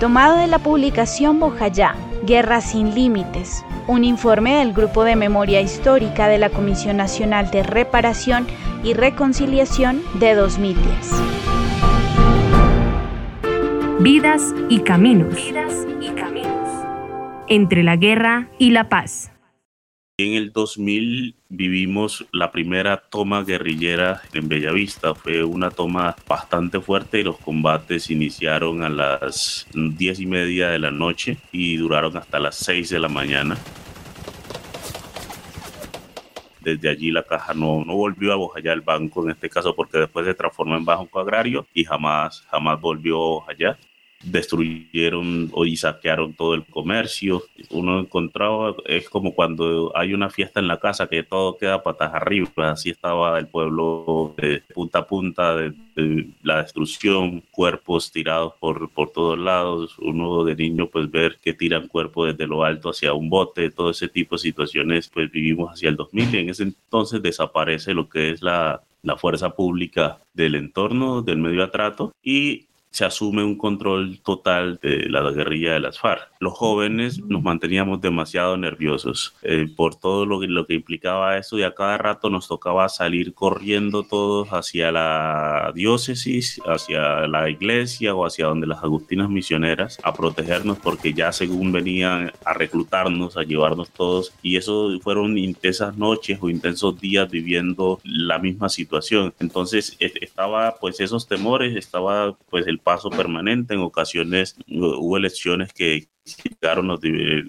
Tomado 0.00 0.36
de 0.36 0.48
la 0.48 0.58
publicación 0.58 1.38
Bojayá, 1.38 1.94
Guerra 2.26 2.60
sin 2.60 2.92
Límites, 2.92 3.64
un 3.86 4.02
informe 4.02 4.56
del 4.56 4.72
Grupo 4.72 5.04
de 5.04 5.14
Memoria 5.14 5.60
Histórica 5.60 6.26
de 6.26 6.38
la 6.38 6.50
Comisión 6.50 6.96
Nacional 6.96 7.52
de 7.52 7.62
Reparación 7.62 8.48
y 8.82 8.94
Reconciliación 8.94 10.02
de 10.18 10.34
2010. 10.34 11.55
Vidas 14.08 14.54
y 14.68 14.78
caminos. 14.82 15.36
Entre 17.48 17.82
la 17.82 17.96
guerra 17.96 18.48
y 18.56 18.70
la 18.70 18.88
paz. 18.88 19.32
En 20.16 20.34
el 20.34 20.52
2000 20.52 21.34
vivimos 21.48 22.24
la 22.30 22.52
primera 22.52 22.98
toma 22.98 23.42
guerrillera 23.42 24.22
en 24.32 24.48
Bellavista. 24.48 25.16
Fue 25.16 25.42
una 25.42 25.72
toma 25.72 26.14
bastante 26.28 26.80
fuerte 26.80 27.18
y 27.18 27.24
los 27.24 27.36
combates 27.38 28.08
iniciaron 28.08 28.84
a 28.84 28.88
las 28.88 29.66
diez 29.74 30.20
y 30.20 30.26
media 30.26 30.68
de 30.68 30.78
la 30.78 30.92
noche 30.92 31.38
y 31.50 31.76
duraron 31.76 32.16
hasta 32.16 32.38
las 32.38 32.54
6 32.58 32.88
de 32.90 33.00
la 33.00 33.08
mañana. 33.08 33.56
Desde 36.60 36.88
allí 36.88 37.10
la 37.10 37.24
caja 37.24 37.54
no, 37.54 37.84
no 37.84 37.96
volvió 37.96 38.32
a 38.32 38.36
Bojayá 38.36 38.72
el 38.72 38.82
banco 38.82 39.24
en 39.24 39.30
este 39.30 39.50
caso 39.50 39.74
porque 39.74 39.98
después 39.98 40.24
se 40.26 40.34
transformó 40.34 40.76
en 40.76 40.84
banco 40.84 41.18
agrario 41.18 41.66
y 41.74 41.82
jamás, 41.82 42.42
jamás 42.48 42.80
volvió 42.80 43.48
allá 43.50 43.76
destruyeron 44.22 45.52
y 45.64 45.76
saquearon 45.76 46.34
todo 46.34 46.54
el 46.54 46.64
comercio. 46.64 47.42
Uno 47.70 48.00
encontraba, 48.00 48.74
es 48.86 49.08
como 49.08 49.34
cuando 49.34 49.92
hay 49.94 50.14
una 50.14 50.30
fiesta 50.30 50.60
en 50.60 50.68
la 50.68 50.78
casa 50.78 51.06
que 51.06 51.22
todo 51.22 51.56
queda 51.56 51.82
patas 51.82 52.14
arriba, 52.14 52.70
así 52.70 52.90
estaba 52.90 53.38
el 53.38 53.46
pueblo 53.48 54.34
de 54.36 54.62
punta 54.74 55.00
a 55.00 55.06
punta 55.06 55.56
de, 55.56 55.74
la 56.42 56.62
destrucción, 56.62 57.42
cuerpos 57.50 58.12
tirados 58.12 58.52
por, 58.60 58.90
por 58.90 59.10
todos 59.10 59.38
lados, 59.38 59.96
uno 59.98 60.44
de 60.44 60.54
niño 60.54 60.88
pues 60.88 61.10
ver 61.10 61.38
que 61.42 61.54
tiran 61.54 61.88
cuerpos 61.88 62.32
desde 62.32 62.46
lo 62.46 62.64
alto 62.64 62.90
hacia 62.90 63.14
un 63.14 63.30
bote, 63.30 63.70
todo 63.70 63.90
ese 63.90 64.08
tipo 64.08 64.34
de 64.34 64.40
situaciones 64.40 65.08
pues 65.08 65.30
vivimos 65.30 65.72
hacia 65.72 65.88
el 65.88 65.96
2000 65.96 66.34
y 66.34 66.38
en 66.38 66.50
ese 66.50 66.64
entonces 66.64 67.22
desaparece 67.22 67.94
lo 67.94 68.10
que 68.10 68.30
es 68.30 68.42
la, 68.42 68.82
la 69.02 69.16
fuerza 69.16 69.50
pública 69.50 70.18
del 70.34 70.56
entorno, 70.56 71.22
del 71.22 71.38
medio 71.38 71.64
atrato 71.64 72.12
y 72.22 72.66
se 72.90 73.04
asume 73.04 73.44
un 73.44 73.56
control 73.56 74.20
total 74.20 74.78
de 74.82 75.08
la 75.10 75.30
guerrilla 75.30 75.74
de 75.74 75.80
las 75.80 75.98
FARC. 75.98 76.30
Los 76.40 76.54
jóvenes 76.54 77.22
nos 77.22 77.42
manteníamos 77.42 78.00
demasiado 78.00 78.56
nerviosos 78.56 79.34
eh, 79.42 79.68
por 79.76 79.96
todo 79.96 80.24
lo 80.24 80.40
que, 80.40 80.46
lo 80.46 80.66
que 80.66 80.74
implicaba 80.74 81.36
eso 81.36 81.58
y 81.58 81.62
a 81.62 81.74
cada 81.74 81.98
rato 81.98 82.30
nos 82.30 82.48
tocaba 82.48 82.88
salir 82.88 83.34
corriendo 83.34 84.02
todos 84.02 84.48
hacia 84.48 84.92
la 84.92 85.72
diócesis, 85.74 86.60
hacia 86.66 87.26
la 87.26 87.50
iglesia 87.50 88.14
o 88.14 88.24
hacia 88.24 88.46
donde 88.46 88.66
las 88.66 88.82
agustinas 88.82 89.28
misioneras 89.28 89.98
a 90.02 90.14
protegernos 90.14 90.78
porque 90.78 91.12
ya 91.12 91.32
según 91.32 91.72
venían 91.72 92.32
a 92.44 92.54
reclutarnos, 92.54 93.36
a 93.36 93.42
llevarnos 93.42 93.90
todos 93.90 94.32
y 94.42 94.56
eso 94.56 94.90
fueron 95.00 95.36
intensas 95.36 95.96
noches 95.96 96.38
o 96.40 96.48
intensos 96.48 96.98
días 96.98 97.30
viviendo 97.30 98.00
la 98.04 98.38
misma 98.38 98.68
situación. 98.68 99.34
Entonces 99.38 99.96
estaba 99.98 100.76
pues 100.80 101.00
esos 101.00 101.26
temores, 101.26 101.76
estaba 101.76 102.36
pues 102.50 102.66
el 102.66 102.75
paso 102.78 103.10
permanente. 103.10 103.74
En 103.74 103.80
ocasiones 103.80 104.56
hubo 104.68 105.16
elecciones 105.16 105.72
que 105.72 106.08
llegaron, 106.60 106.98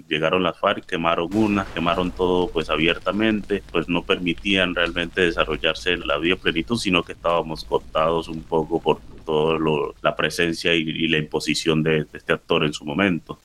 llegaron 0.07 0.43
las 0.43 0.59
FARC, 0.59 0.85
quemaron 0.85 1.33
unas, 1.33 1.67
quemaron 1.69 2.11
todo 2.11 2.49
pues 2.49 2.69
abiertamente, 2.69 3.63
pues 3.71 3.89
no 3.89 4.03
permitían 4.03 4.75
realmente 4.75 5.21
desarrollarse 5.21 5.97
la 5.97 6.17
vida 6.17 6.35
plenitud, 6.35 6.77
sino 6.77 7.03
que 7.03 7.13
estábamos 7.13 7.65
cortados 7.65 8.27
un 8.27 8.43
poco 8.43 8.81
por 8.81 8.99
toda 9.25 9.59
la 10.01 10.15
presencia 10.15 10.73
y, 10.73 10.81
y 10.81 11.07
la 11.07 11.17
imposición 11.17 11.83
de, 11.83 12.05
de 12.05 12.17
este 12.17 12.33
actor 12.33 12.63
en 12.63 12.73
su 12.73 12.85
momento. 12.85 13.39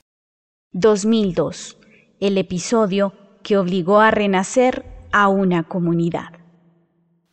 2002, 0.73 1.79
el 2.21 2.39
episodio 2.39 3.13
que 3.43 3.57
obligó 3.57 4.01
a 4.01 4.11
renacer 4.11 4.85
a 5.11 5.29
una 5.29 5.65
comunidad. 5.65 6.33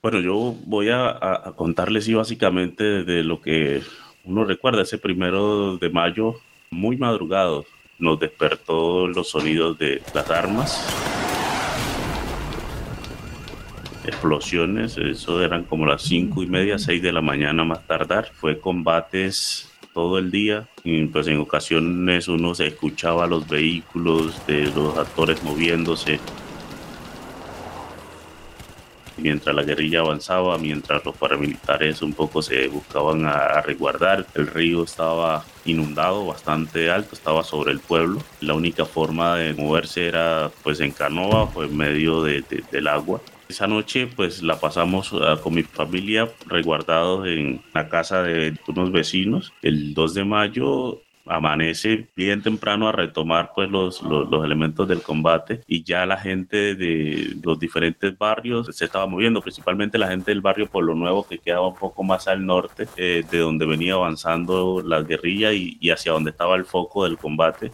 Bueno, 0.01 0.19
yo 0.21 0.55
voy 0.65 0.89
a, 0.89 1.09
a 1.09 1.53
contarles 1.55 2.07
y 2.07 2.13
básicamente 2.13 3.03
de 3.03 3.23
lo 3.23 3.41
que 3.41 3.81
uno 4.29 4.45
recuerda 4.45 4.83
ese 4.83 4.99
primero 4.99 5.77
de 5.77 5.89
mayo, 5.89 6.35
muy 6.69 6.97
madrugado, 6.97 7.65
nos 7.97 8.19
despertó 8.19 9.07
los 9.07 9.29
sonidos 9.29 9.79
de 9.79 10.03
las 10.13 10.29
armas, 10.29 10.87
explosiones, 14.05 14.97
eso 14.99 15.43
eran 15.43 15.63
como 15.63 15.87
las 15.87 16.03
cinco 16.03 16.43
y 16.43 16.45
media, 16.45 16.77
seis 16.77 17.01
de 17.01 17.11
la 17.11 17.21
mañana 17.21 17.63
más 17.63 17.87
tardar, 17.87 18.29
fue 18.31 18.59
combates 18.59 19.67
todo 19.95 20.19
el 20.19 20.29
día 20.29 20.67
y 20.83 21.07
pues 21.07 21.25
en 21.25 21.39
ocasiones 21.39 22.27
uno 22.27 22.53
se 22.53 22.67
escuchaba 22.67 23.25
los 23.25 23.49
vehículos 23.49 24.45
de 24.45 24.65
los 24.65 24.95
actores 24.95 25.43
moviéndose 25.43 26.19
mientras 29.19 29.55
la 29.55 29.63
guerrilla 29.63 29.99
avanzaba, 29.99 30.57
mientras 30.57 31.03
los 31.05 31.15
paramilitares 31.15 32.01
un 32.01 32.13
poco 32.13 32.41
se 32.41 32.67
buscaban 32.67 33.25
a, 33.25 33.61
resguardar, 33.61 34.25
el 34.35 34.47
río 34.47 34.83
estaba 34.83 35.45
inundado 35.65 36.25
bastante 36.25 36.89
alto, 36.89 37.15
estaba 37.15 37.43
sobre 37.43 37.71
el 37.71 37.79
pueblo. 37.79 38.21
La 38.41 38.53
única 38.53 38.85
forma 38.85 39.35
de 39.35 39.53
moverse 39.53 40.07
era 40.07 40.51
pues 40.63 40.79
en 40.79 40.91
canoa 40.91 41.49
o 41.53 41.63
en 41.63 41.75
medio 41.75 42.23
de, 42.23 42.43
del 42.71 42.87
agua. 42.87 43.21
Esa 43.47 43.65
noche 43.65 44.07
pues 44.07 44.43
la 44.43 44.59
pasamos 44.59 45.11
ah, 45.13 45.37
con 45.41 45.55
mi 45.55 45.63
familia 45.63 46.29
resguardados 46.45 47.27
en 47.27 47.61
la 47.73 47.89
casa 47.89 48.21
de 48.21 48.55
unos 48.67 48.91
vecinos. 48.91 49.53
El 49.63 49.95
2 49.95 50.13
de 50.13 50.23
mayo 50.23 51.01
amanece 51.29 52.09
bien 52.15 52.41
temprano 52.41 52.87
a 52.87 52.91
retomar 52.91 53.51
pues 53.53 53.69
los, 53.69 54.01
los, 54.01 54.43
elementos 54.43 54.87
del 54.87 55.01
combate 55.01 55.61
y 55.67 55.83
ya 55.83 56.05
la 56.05 56.17
gente 56.17 56.75
de 56.75 57.37
los 57.43 57.59
diferentes 57.59 58.17
barrios 58.17 58.75
se 58.75 58.85
estaba 58.85 59.05
moviendo, 59.05 59.41
principalmente 59.41 59.97
la 59.97 60.07
gente 60.07 60.31
del 60.31 60.41
barrio 60.41 60.67
Pueblo 60.67 60.95
Nuevo 60.95 61.27
que 61.27 61.37
quedaba 61.37 61.67
un 61.67 61.75
poco 61.75 62.03
más 62.03 62.27
al 62.27 62.45
norte 62.45 62.87
eh, 62.97 63.23
de 63.29 63.37
donde 63.37 63.65
venía 63.65 63.93
avanzando 63.93 64.81
la 64.83 65.01
guerrilla 65.01 65.53
y, 65.53 65.77
y 65.79 65.91
hacia 65.91 66.11
donde 66.11 66.31
estaba 66.31 66.55
el 66.55 66.65
foco 66.65 67.03
del 67.03 67.17
combate 67.17 67.71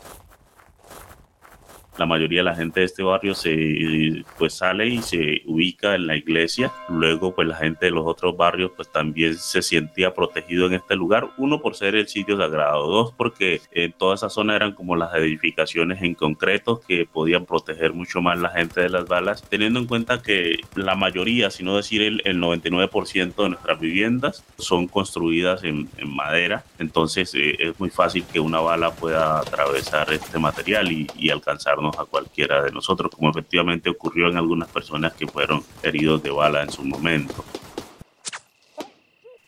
la 1.97 2.05
mayoría 2.05 2.41
de 2.41 2.45
la 2.45 2.55
gente 2.55 2.81
de 2.81 2.86
este 2.86 3.03
barrio 3.03 3.36
se 3.36 4.23
pues 4.38 4.53
sale 4.53 4.88
y 4.88 5.01
se 5.01 5.41
ubica 5.45 5.95
en 5.95 6.08
la 6.08 6.15
iglesia. 6.15 6.71
Luego 6.89 7.34
pues 7.34 7.47
la 7.47 7.55
gente 7.55 7.88
de 7.88 7.91
los 7.91 8.05
otros 8.05 8.36
barrios 8.36 8.71
pues 8.75 8.91
también 8.91 9.36
se 9.36 9.62
sentía 9.62 10.13
protegido 10.13 10.67
en 10.67 10.73
este 10.73 10.95
lugar. 10.95 11.29
Uno 11.38 11.62
por 11.62 11.75
ser 11.75 11.95
el 11.95 12.08
sitio 12.08 12.38
sagrado, 12.38 12.88
dos 12.88 13.13
porque 13.13 13.62
en 13.71 13.93
toda 13.93 14.15
esa 14.15 14.29
zona 14.29 14.55
eran 14.55 14.73
como 14.73 14.95
las 14.95 15.13
edificaciones 15.15 16.01
en 16.01 16.15
concreto 16.15 16.81
que 16.88 17.05
podían 17.05 17.45
proteger 17.45 17.93
mucho 17.93 18.21
más 18.21 18.39
la 18.39 18.49
gente 18.49 18.81
de 18.81 18.89
las 18.89 19.08
balas, 19.08 19.43
teniendo 19.49 19.79
en 19.79 19.88
cuenta 19.88 20.21
que 20.21 20.60
la 20.75 20.95
mayoría, 20.95 21.49
si 21.49 21.63
no 21.63 21.77
decir 21.77 22.01
el, 22.01 22.36
99% 22.36 23.36
de 23.36 23.49
nuestras 23.49 23.79
viviendas 23.79 24.43
son 24.58 24.88
construidas 24.88 25.63
en, 25.63 25.89
madera, 26.05 26.63
entonces 26.79 27.34
eh, 27.36 27.55
es 27.60 27.79
muy 27.79 27.89
fácil 27.89 28.23
que 28.31 28.39
una 28.39 28.60
bala 28.60 28.91
pueda 28.91 29.39
atravesar 29.39 30.12
este 30.12 30.38
material 30.38 30.91
y, 30.91 31.08
y 31.17 31.29
alcanzarnos 31.29 31.85
a 31.98 32.06
cualquiera 32.06 32.63
de 32.63 32.71
nosotros, 32.71 33.12
como 33.15 33.30
efectivamente 33.30 33.89
ocurrió 33.89 34.30
en 34.30 34.38
algunas 34.38 34.69
personas 34.69 35.13
que 35.13 35.28
fueron 35.28 35.63
heridos 35.84 36.21
de 36.24 36.32
bala 36.32 36.63
en 36.63 36.71
su 36.71 36.84
momento. 36.84 37.43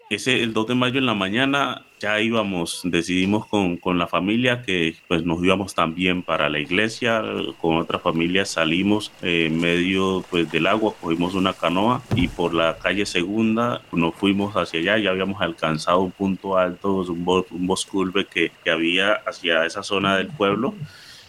Ese, 0.10 0.41
el 0.41 0.54
2 0.54 0.67
de 0.67 0.76
mayo 0.76 1.00
en 1.00 1.06
la 1.06 1.13
mañana 1.13 1.84
ya 2.00 2.21
íbamos, 2.21 2.80
decidimos 2.86 3.45
con, 3.47 3.76
con, 3.76 3.97
la 3.97 4.08
familia 4.08 4.62
que 4.62 4.95
pues 5.10 5.26
nos 5.26 5.43
íbamos 5.43 5.76
también 5.76 6.23
para 6.23 6.47
la 6.47 6.60
iglesia, 6.60 7.21
con 7.60 7.76
otra 7.76 8.00
familia 8.00 8.45
salimos 8.45 9.12
en 9.21 9.60
medio 9.60 10.23
pues 10.30 10.50
del 10.50 10.67
agua, 10.67 10.93
cogimos 11.02 11.34
una 11.34 11.52
canoa 11.52 12.02
y 12.15 12.30
por 12.30 12.54
la 12.54 12.78
calle 12.78 13.06
segunda 13.06 13.82
nos 13.91 14.15
fuimos 14.15 14.56
hacia 14.56 14.80
allá, 14.80 14.97
ya 14.97 15.10
habíamos 15.10 15.41
alcanzado 15.41 16.00
un 16.00 16.12
punto 16.12 16.58
alto, 16.58 17.00
un, 17.00 17.45
un 17.52 17.67
bosculve 17.67 18.28
que, 18.28 18.54
que 18.63 18.71
había 18.71 19.12
hacia 19.26 19.65
esa 19.65 19.84
zona 19.84 20.15
del 20.15 20.28
pueblo 20.28 20.73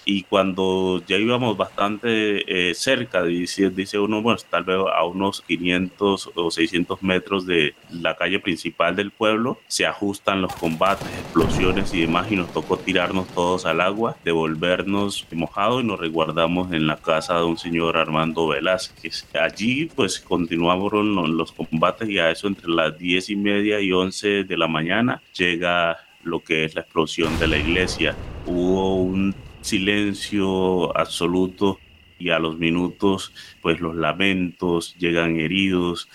y 0.09 0.23
cuando 0.23 1.03
ya 1.07 1.19
íbamos 1.19 1.59
bastante 1.59 2.71
eh, 2.71 2.75
cerca, 2.75 3.23
dice, 3.25 3.69
dice 3.69 3.99
uno, 3.99 4.23
bueno, 4.23 4.41
tal 4.49 4.65
vez 4.65 4.79
a 4.97 5.05
unos 5.05 5.43
500 5.43 6.31
o 6.35 6.51
600 6.51 7.03
metros 7.03 7.45
de 7.45 7.75
la 7.91 8.17
calle 8.17 8.41
principal 8.41 8.97
del 8.97 9.11
pueblo, 9.11 9.61
se 9.67 9.85
ajustan 9.85 10.41
los 10.41 10.55
combates, 10.55 11.07
explosiones 11.09 11.93
y 11.93 12.01
demás 12.01 12.33
y 12.33 12.37
nos 12.37 12.51
tocó 12.55 12.79
tirarnos 12.79 13.29
todos 13.35 13.67
al 13.67 13.83
agua, 13.83 14.17
devolvernos 14.25 15.27
mojados 15.33 15.83
y 15.83 15.87
nos 15.87 16.01
resguardamos 16.01 16.73
en 16.73 16.87
la 16.87 16.97
casa 16.97 17.37
de 17.37 17.45
un 17.45 17.59
señor 17.59 17.99
Armando 17.99 18.49
Velázquez. 18.49 19.29
Allí 19.39 19.91
pues 19.95 20.21
continuamos 20.21 20.91
los 20.91 21.53
combates 21.53 22.09
y 22.09 22.19
a 22.19 22.31
eso 22.31 22.47
entre 22.47 22.71
las 22.71 22.99
10 22.99 23.29
y 23.29 23.37
media 23.37 23.79
y 23.79 23.93
11 23.93 24.45
de 24.45 24.57
la 24.57 24.69
mañana 24.69 25.21
llega 25.37 25.99
lo 26.23 26.41
que 26.41 26.65
es 26.65 26.75
la 26.75 26.81
explosión 26.81 27.39
de 27.39 27.47
la 27.47 27.59
iglesia. 27.59 28.17
Hubo 28.47 29.03
un 29.03 29.35
silencio 29.69 30.97
absoluto 30.97 31.79
y 32.19 32.31
a 32.31 32.39
los 32.39 32.59
minutos 32.59 33.33
pues 33.61 33.81
los 33.81 33.95
lamentos 33.95 34.97
llegan 34.99 35.39
heridos. 35.39 36.09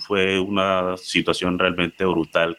Fue 0.00 0.40
una 0.40 0.96
situación 0.96 1.58
realmente 1.58 2.04
brutal. 2.04 2.56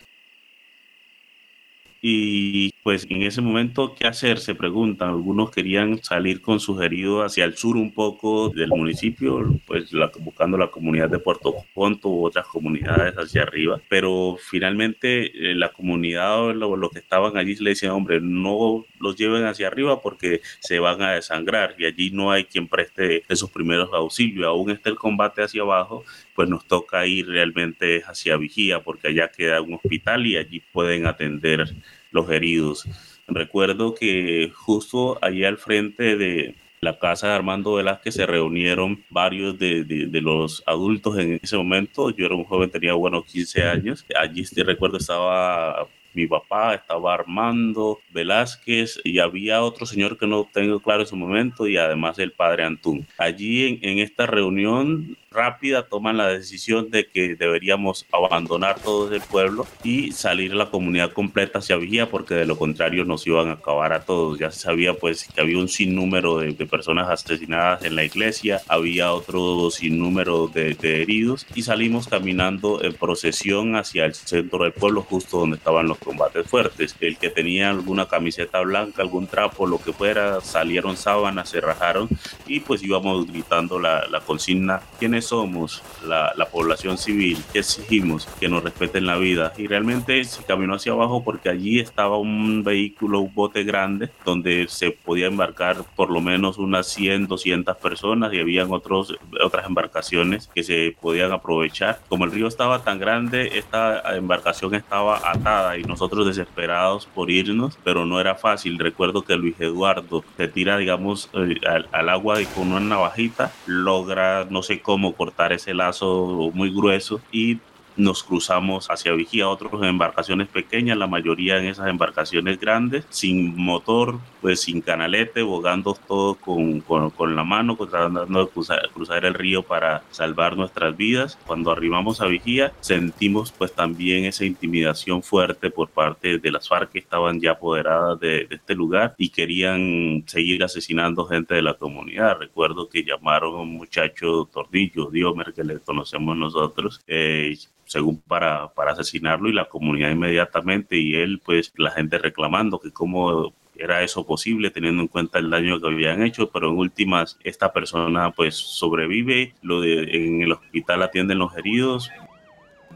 Y 2.01 2.71
pues 2.83 3.05
en 3.09 3.23
ese 3.23 3.41
momento, 3.41 3.95
¿qué 3.95 4.07
hacer? 4.07 4.39
Se 4.39 4.55
preguntan. 4.55 5.09
Algunos 5.09 5.51
querían 5.51 6.01
salir 6.03 6.41
con 6.41 6.59
sus 6.59 6.81
heridos 6.81 7.25
hacia 7.25 7.43
el 7.43 7.57
sur 7.57 7.75
un 7.75 7.93
poco 7.93 8.49
del 8.49 8.69
municipio, 8.69 9.59
pues 9.65 9.91
buscando 10.19 10.57
la 10.57 10.71
comunidad 10.71 11.09
de 11.09 11.19
Puerto 11.19 11.53
Conto 11.73 12.09
u 12.09 12.25
otras 12.25 12.47
comunidades 12.47 13.13
hacia 13.15 13.43
arriba, 13.43 13.81
pero 13.89 14.37
finalmente 14.39 15.51
eh, 15.51 15.55
la 15.55 15.73
comunidad, 15.73 16.53
los 16.53 16.77
lo 16.79 16.89
que 16.89 16.99
estaban 16.99 17.35
allí, 17.35 17.55
le 17.55 17.71
decían, 17.71 17.91
hombre, 17.91 18.19
no 18.21 18.85
los 18.99 19.15
lleven 19.15 19.45
hacia 19.45 19.67
arriba 19.67 20.01
porque 20.01 20.41
se 20.59 20.79
van 20.79 21.01
a 21.01 21.11
desangrar 21.11 21.75
y 21.77 21.85
allí 21.85 22.11
no 22.11 22.31
hay 22.31 22.45
quien 22.45 22.67
preste 22.67 23.23
esos 23.27 23.49
primeros 23.51 23.89
auxilios. 23.93 24.47
Aún 24.47 24.69
está 24.69 24.89
el 24.89 24.95
combate 24.95 25.43
hacia 25.43 25.63
abajo, 25.63 26.05
pues 26.35 26.47
nos 26.47 26.65
toca 26.65 27.05
ir 27.05 27.27
realmente 27.27 28.03
hacia 28.05 28.37
Vigía 28.37 28.81
porque 28.81 29.09
allá 29.09 29.29
queda 29.29 29.61
un 29.61 29.73
hospital 29.73 30.25
y 30.25 30.37
allí 30.37 30.61
pueden 30.71 31.05
atender 31.07 31.75
los 32.11 32.29
heridos. 32.29 32.85
Recuerdo 33.27 33.93
que 33.93 34.51
justo 34.55 35.17
allí 35.21 35.43
al 35.43 35.57
frente 35.57 36.15
de 36.15 36.55
la 36.79 36.99
casa 36.99 37.27
de 37.27 37.33
Armando 37.33 37.73
Velázquez 37.73 38.15
se 38.15 38.25
reunieron 38.25 39.03
varios 39.09 39.57
de, 39.57 39.83
de, 39.83 40.21
los 40.21 40.63
adultos 40.65 41.17
en 41.17 41.39
ese 41.41 41.57
momento. 41.57 42.11
Yo 42.11 42.25
era 42.25 42.35
un 42.35 42.43
joven, 42.43 42.69
tenía 42.69 42.93
bueno 42.93 43.23
15 43.23 43.63
años. 43.63 44.05
Allí 44.15 44.43
recuerdo 44.63 44.97
estaba 44.97 45.87
mi 46.13 46.27
papá, 46.27 46.75
estaba 46.75 47.13
Armando 47.13 47.99
Velázquez 48.11 48.99
y 49.03 49.19
había 49.19 49.61
otro 49.61 49.85
señor 49.85 50.17
que 50.17 50.25
no 50.25 50.49
tengo 50.51 50.79
claro 50.79 51.01
en 51.01 51.07
su 51.07 51.15
momento 51.15 51.67
y 51.67 51.77
además 51.77 52.17
el 52.19 52.31
padre 52.31 52.63
Antún. 52.63 53.07
Allí 53.17 53.79
en 53.81 53.99
esta 53.99 54.25
reunión 54.25 55.17
rápida 55.31 55.87
toman 55.87 56.17
la 56.17 56.27
decisión 56.27 56.89
de 56.89 57.07
que 57.07 57.35
deberíamos 57.35 58.05
abandonar 58.11 58.79
todo 58.79 59.13
el 59.13 59.21
pueblo 59.21 59.67
y 59.83 60.11
salir 60.11 60.53
la 60.53 60.69
comunidad 60.69 61.11
completa 61.11 61.59
hacia 61.59 61.75
Vigía 61.75 62.09
porque 62.09 62.35
de 62.35 62.45
lo 62.45 62.57
contrario 62.57 63.05
nos 63.05 63.25
iban 63.27 63.49
a 63.49 63.53
acabar 63.53 63.93
a 63.93 64.01
todos. 64.01 64.39
Ya 64.39 64.51
se 64.51 64.59
sabía 64.59 64.93
pues 64.93 65.25
que 65.25 65.41
había 65.41 65.57
un 65.57 65.69
sinnúmero 65.69 66.39
de, 66.39 66.53
personas 66.67 67.09
asesinadas 67.09 67.83
en 67.83 67.95
la 67.95 68.03
iglesia, 68.03 68.61
había 68.67 69.13
otro 69.13 69.69
sinnúmero 69.71 70.47
de, 70.47 70.73
de 70.73 71.01
heridos 71.01 71.45
y 71.55 71.61
salimos 71.61 72.07
caminando 72.07 72.83
en 72.83 72.93
procesión 72.93 73.75
hacia 73.75 74.05
el 74.05 74.15
centro 74.15 74.63
del 74.63 74.73
pueblo 74.73 75.01
justo 75.01 75.39
donde 75.39 75.57
estaban 75.57 75.87
los 75.87 75.97
combates 75.97 76.47
fuertes. 76.47 76.95
El 76.99 77.17
que 77.17 77.29
tenía 77.29 77.69
alguna 77.69 78.07
camiseta 78.07 78.61
blanca, 78.61 79.01
algún 79.01 79.27
trapo, 79.27 79.67
lo 79.67 79.79
que 79.79 79.93
fuera, 79.93 80.41
salieron 80.41 80.97
sábanas, 80.97 81.49
se 81.49 81.61
rajaron 81.61 82.09
y 82.47 82.59
pues 82.59 82.83
íbamos 82.83 83.27
gritando 83.27 83.79
la, 83.79 84.07
la 84.07 84.19
consigna, 84.21 84.81
¿quiénes 85.17 85.25
somos 85.25 85.81
la, 86.05 86.33
población 86.51 86.97
civil, 86.97 87.37
que 87.51 87.59
exigimos 87.59 88.27
que 88.39 88.47
nos 88.47 88.63
respeten 88.63 89.05
la 89.05 89.17
vida. 89.17 89.51
Y 89.57 89.67
realmente 89.67 90.23
se 90.23 90.43
caminó 90.43 90.75
hacia 90.75 90.93
abajo 90.93 91.23
porque 91.23 91.49
allí 91.49 91.79
estaba 91.79 92.17
un 92.17 92.63
vehículo, 92.63 93.19
un 93.19 93.33
bote 93.33 93.63
grande, 93.63 94.09
donde 94.25 94.67
se 94.69 94.91
podía 94.91 95.27
embarcar 95.27 95.83
por 95.95 96.09
lo 96.09 96.21
menos 96.21 96.57
unas 96.57 96.87
100, 96.87 97.27
200 97.27 97.77
personas 97.77 98.33
y 98.33 98.39
habían 98.39 98.71
otros, 98.71 99.17
otras 99.43 99.65
embarcaciones 99.65 100.49
que 100.53 100.63
se 100.63 100.95
podían 101.01 101.31
aprovechar. 101.31 101.99
Como 102.07 102.25
el 102.25 102.31
río 102.31 102.47
estaba 102.47 102.83
tan 102.83 102.99
grande, 102.99 103.57
esta 103.57 104.15
embarcación 104.15 104.75
estaba 104.75 105.29
atada 105.29 105.77
y 105.77 105.83
nosotros 105.83 106.25
desesperados 106.25 107.07
por 107.07 107.29
irnos, 107.29 107.77
pero 107.83 108.05
no 108.05 108.21
era 108.21 108.35
fácil. 108.35 108.79
Recuerdo 108.79 109.23
que 109.23 109.35
Luis 109.35 109.59
Eduardo 109.59 110.23
se 110.37 110.47
tira, 110.47 110.77
digamos, 110.77 111.29
eh, 111.33 111.55
al, 111.67 111.87
al 111.91 112.09
agua 112.09 112.37
con 112.55 112.71
una 112.71 112.79
navajita 112.79 113.51
logra, 113.65 114.47
no 114.49 114.63
sé 114.63 114.81
cómo, 114.81 115.06
cortar 115.13 115.53
ese 115.53 115.73
lazo 115.73 116.51
muy 116.53 116.73
grueso 116.73 117.21
y 117.31 117.59
nos 117.97 118.23
cruzamos 118.23 118.87
hacia 118.89 119.13
Vigía, 119.13 119.49
otros 119.49 119.73
en 119.81 119.89
embarcaciones 119.89 120.47
pequeñas, 120.47 120.97
la 120.97 121.07
mayoría 121.07 121.57
en 121.57 121.65
esas 121.65 121.87
embarcaciones 121.87 122.59
grandes, 122.59 123.05
sin 123.09 123.55
motor, 123.55 124.19
pues 124.41 124.61
sin 124.61 124.81
canalete, 124.81 125.41
bogando 125.41 125.97
todo 126.07 126.35
con, 126.35 126.81
con, 126.81 127.35
la 127.35 127.43
mano, 127.43 127.75
tratando 127.75 128.45
de 128.45 128.51
cruzar, 128.51 128.89
cruzar, 128.93 129.25
el 129.25 129.33
río 129.33 129.63
para 129.63 130.03
salvar 130.11 130.55
nuestras 130.55 130.95
vidas. 130.95 131.37
Cuando 131.45 131.71
arribamos 131.71 132.21
a 132.21 132.27
Vigía, 132.27 132.71
sentimos 132.79 133.51
pues 133.51 133.73
también 133.73 134.25
esa 134.25 134.45
intimidación 134.45 135.23
fuerte 135.23 135.69
por 135.69 135.89
parte 135.89 136.37
de 136.37 136.51
las 136.51 136.67
FARC 136.67 136.91
que 136.91 136.99
estaban 136.99 137.39
ya 137.39 137.51
apoderadas 137.51 138.19
de, 138.19 138.47
este 138.49 138.75
lugar 138.75 139.15
y 139.17 139.29
querían 139.29 140.23
seguir 140.27 140.63
asesinando 140.63 141.25
gente 141.25 141.55
de 141.55 141.61
la 141.61 141.73
comunidad. 141.73 142.37
Recuerdo 142.39 142.87
que 142.89 143.03
llamaron 143.03 143.55
a 143.55 143.61
un 143.61 143.73
muchacho 143.73 144.47
Tordillo, 144.51 145.09
Diomer, 145.09 145.53
que 145.53 145.63
le 145.63 145.79
conocemos 145.79 146.37
nosotros, 146.37 147.01
eh, 147.07 147.57
según 147.87 148.21
para, 148.21 148.67
para 148.73 148.91
asesinarlo 148.91 149.49
y 149.49 149.53
la 149.53 149.69
comunidad 149.69 150.11
inmediatamente 150.11 150.97
y 150.97 151.15
él, 151.15 151.41
pues 151.43 151.73
la 151.77 151.91
gente 151.91 152.19
reclamando 152.19 152.79
que 152.79 152.91
cómo 152.91 153.53
era 153.79 154.03
eso 154.03 154.25
posible 154.25 154.71
teniendo 154.71 155.01
en 155.01 155.07
cuenta 155.07 155.39
el 155.39 155.49
daño 155.49 155.79
que 155.79 155.87
habían 155.87 156.23
hecho, 156.23 156.49
pero 156.49 156.69
en 156.69 156.77
últimas 156.77 157.37
esta 157.43 157.73
persona 157.73 158.31
pues 158.31 158.55
sobrevive, 158.55 159.53
lo 159.61 159.81
de, 159.81 160.03
en 160.03 160.41
el 160.41 160.51
hospital 160.51 161.03
atienden 161.03 161.39
los 161.39 161.55
heridos, 161.55 162.11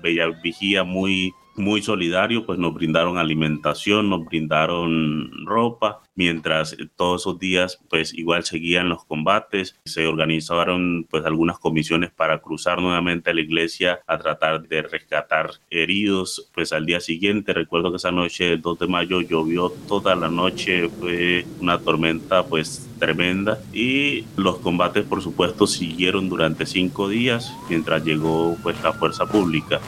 Bella 0.01 0.27
Vigía 0.43 0.83
muy 0.83 1.33
muy 1.55 1.81
solidario, 1.81 2.45
pues 2.45 2.59
nos 2.59 2.73
brindaron 2.73 3.17
alimentación, 3.17 4.09
nos 4.09 4.25
brindaron 4.25 5.45
ropa, 5.45 6.01
mientras 6.15 6.75
todos 6.95 7.21
esos 7.21 7.39
días 7.39 7.79
pues 7.89 8.13
igual 8.13 8.43
seguían 8.43 8.89
los 8.89 9.05
combates, 9.05 9.79
se 9.85 10.07
organizaron 10.07 11.05
pues 11.09 11.25
algunas 11.25 11.59
comisiones 11.59 12.11
para 12.11 12.39
cruzar 12.39 12.81
nuevamente 12.81 13.31
a 13.31 13.33
la 13.33 13.41
iglesia 13.41 14.01
a 14.07 14.17
tratar 14.17 14.67
de 14.67 14.81
rescatar 14.83 15.51
heridos, 15.69 16.49
pues 16.53 16.73
al 16.73 16.85
día 16.85 16.99
siguiente 16.99 17.53
recuerdo 17.53 17.91
que 17.91 17.97
esa 17.97 18.11
noche 18.11 18.53
el 18.53 18.61
2 18.61 18.79
de 18.79 18.87
mayo 18.87 19.21
llovió 19.21 19.69
toda 19.87 20.15
la 20.15 20.29
noche, 20.29 20.89
fue 20.89 21.45
una 21.59 21.79
tormenta 21.79 22.45
pues 22.45 22.87
tremenda 22.99 23.59
y 23.73 24.25
los 24.37 24.59
combates 24.59 25.03
por 25.05 25.21
supuesto 25.21 25.65
siguieron 25.65 26.29
durante 26.29 26.67
cinco 26.67 27.09
días 27.09 27.51
mientras 27.67 28.05
llegó 28.05 28.55
pues 28.61 28.81
la 28.83 28.93
fuerza 28.93 29.25
pública 29.25 29.81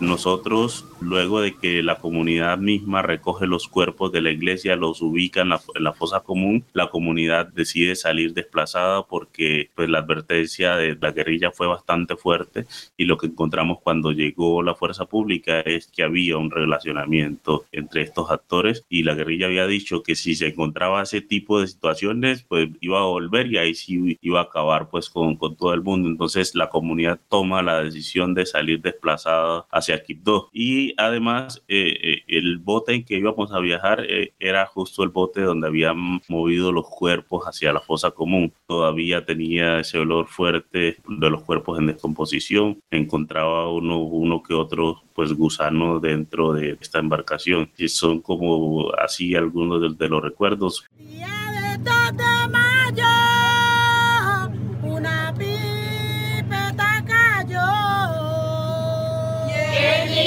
nosotros, 0.00 0.84
luego 1.00 1.40
de 1.40 1.54
que 1.54 1.82
la 1.82 1.96
comunidad 1.98 2.58
misma 2.58 3.02
recoge 3.02 3.46
los 3.46 3.68
cuerpos 3.68 4.12
de 4.12 4.20
la 4.20 4.30
iglesia, 4.30 4.76
los 4.76 5.02
ubica 5.02 5.42
en 5.42 5.48
la, 5.48 5.92
fosa 5.92 6.20
común, 6.20 6.64
la 6.72 6.90
comunidad 6.90 7.46
decide 7.46 7.96
salir 7.96 8.34
desplazada 8.34 9.02
porque 9.04 9.70
pues, 9.74 9.88
la 9.88 9.98
advertencia 9.98 10.76
de 10.76 10.96
la 11.00 11.12
guerrilla 11.12 11.50
fue 11.50 11.66
bastante 11.66 12.16
fuerte 12.16 12.66
y 12.96 13.04
lo 13.04 13.18
que 13.18 13.26
encontramos 13.26 13.78
cuando 13.82 14.12
llegó 14.12 14.62
la 14.62 14.74
fuerza 14.74 15.06
pública 15.06 15.60
es 15.60 15.88
que 15.88 16.02
había 16.02 16.36
un 16.36 16.50
relacionamiento 16.50 17.66
entre 17.72 18.02
estos 18.02 18.30
actores 18.30 18.84
y 18.88 19.02
la 19.02 19.14
guerrilla 19.14 19.46
había 19.46 19.66
dicho 19.66 20.02
que 20.02 20.14
si 20.14 20.34
se 20.34 20.48
encontraba 20.48 21.02
ese 21.02 21.20
tipo 21.20 21.60
de 21.60 21.68
situaciones, 21.68 22.44
pues 22.48 22.68
iba 22.80 23.00
a 23.00 23.04
volver 23.04 23.46
y 23.52 23.58
ahí 23.58 23.74
sí 23.74 24.18
iba 24.20 24.40
a 24.40 24.44
acabar 24.44 24.88
pues 24.90 25.08
con, 25.10 25.36
con 25.36 25.56
todo 25.56 25.74
el 25.74 25.82
mundo. 25.82 26.08
Entonces 26.08 26.54
la 26.54 26.68
comunidad 26.68 27.18
toma 27.28 27.62
la 27.62 27.82
decisión 27.82 28.34
de 28.34 28.46
salir 28.46 28.80
desplazada 28.80 29.66
hacia 29.70 30.02
Quibdó. 30.02 30.48
Y 30.52 30.87
además 30.96 31.62
eh, 31.68 31.96
eh, 32.02 32.22
el 32.28 32.58
bote 32.58 32.94
en 32.94 33.04
que 33.04 33.16
íbamos 33.16 33.52
a 33.52 33.58
viajar 33.58 34.04
eh, 34.08 34.32
era 34.38 34.66
justo 34.66 35.02
el 35.02 35.10
bote 35.10 35.42
donde 35.42 35.66
habían 35.66 36.20
movido 36.28 36.72
los 36.72 36.86
cuerpos 36.88 37.44
hacia 37.44 37.72
la 37.72 37.80
fosa 37.80 38.10
común. 38.10 38.52
Todavía 38.66 39.24
tenía 39.24 39.80
ese 39.80 39.98
olor 39.98 40.26
fuerte 40.28 40.96
de 41.08 41.30
los 41.30 41.42
cuerpos 41.42 41.78
en 41.78 41.86
descomposición. 41.86 42.78
Encontraba 42.90 43.70
uno, 43.72 43.98
uno 43.98 44.42
que 44.42 44.54
otro 44.54 45.02
pues 45.14 45.32
gusanos 45.32 46.00
dentro 46.00 46.52
de 46.52 46.78
esta 46.80 46.98
embarcación. 46.98 47.70
Y 47.76 47.88
son 47.88 48.20
como 48.20 48.92
así 48.94 49.34
algunos 49.34 49.80
de, 49.80 50.04
de 50.04 50.08
los 50.08 50.22
recuerdos. 50.22 50.84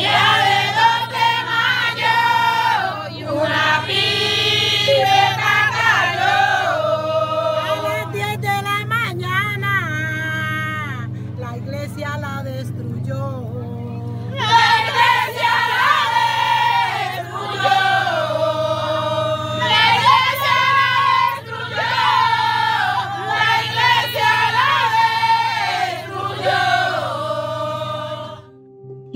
Yeah! 0.01 0.40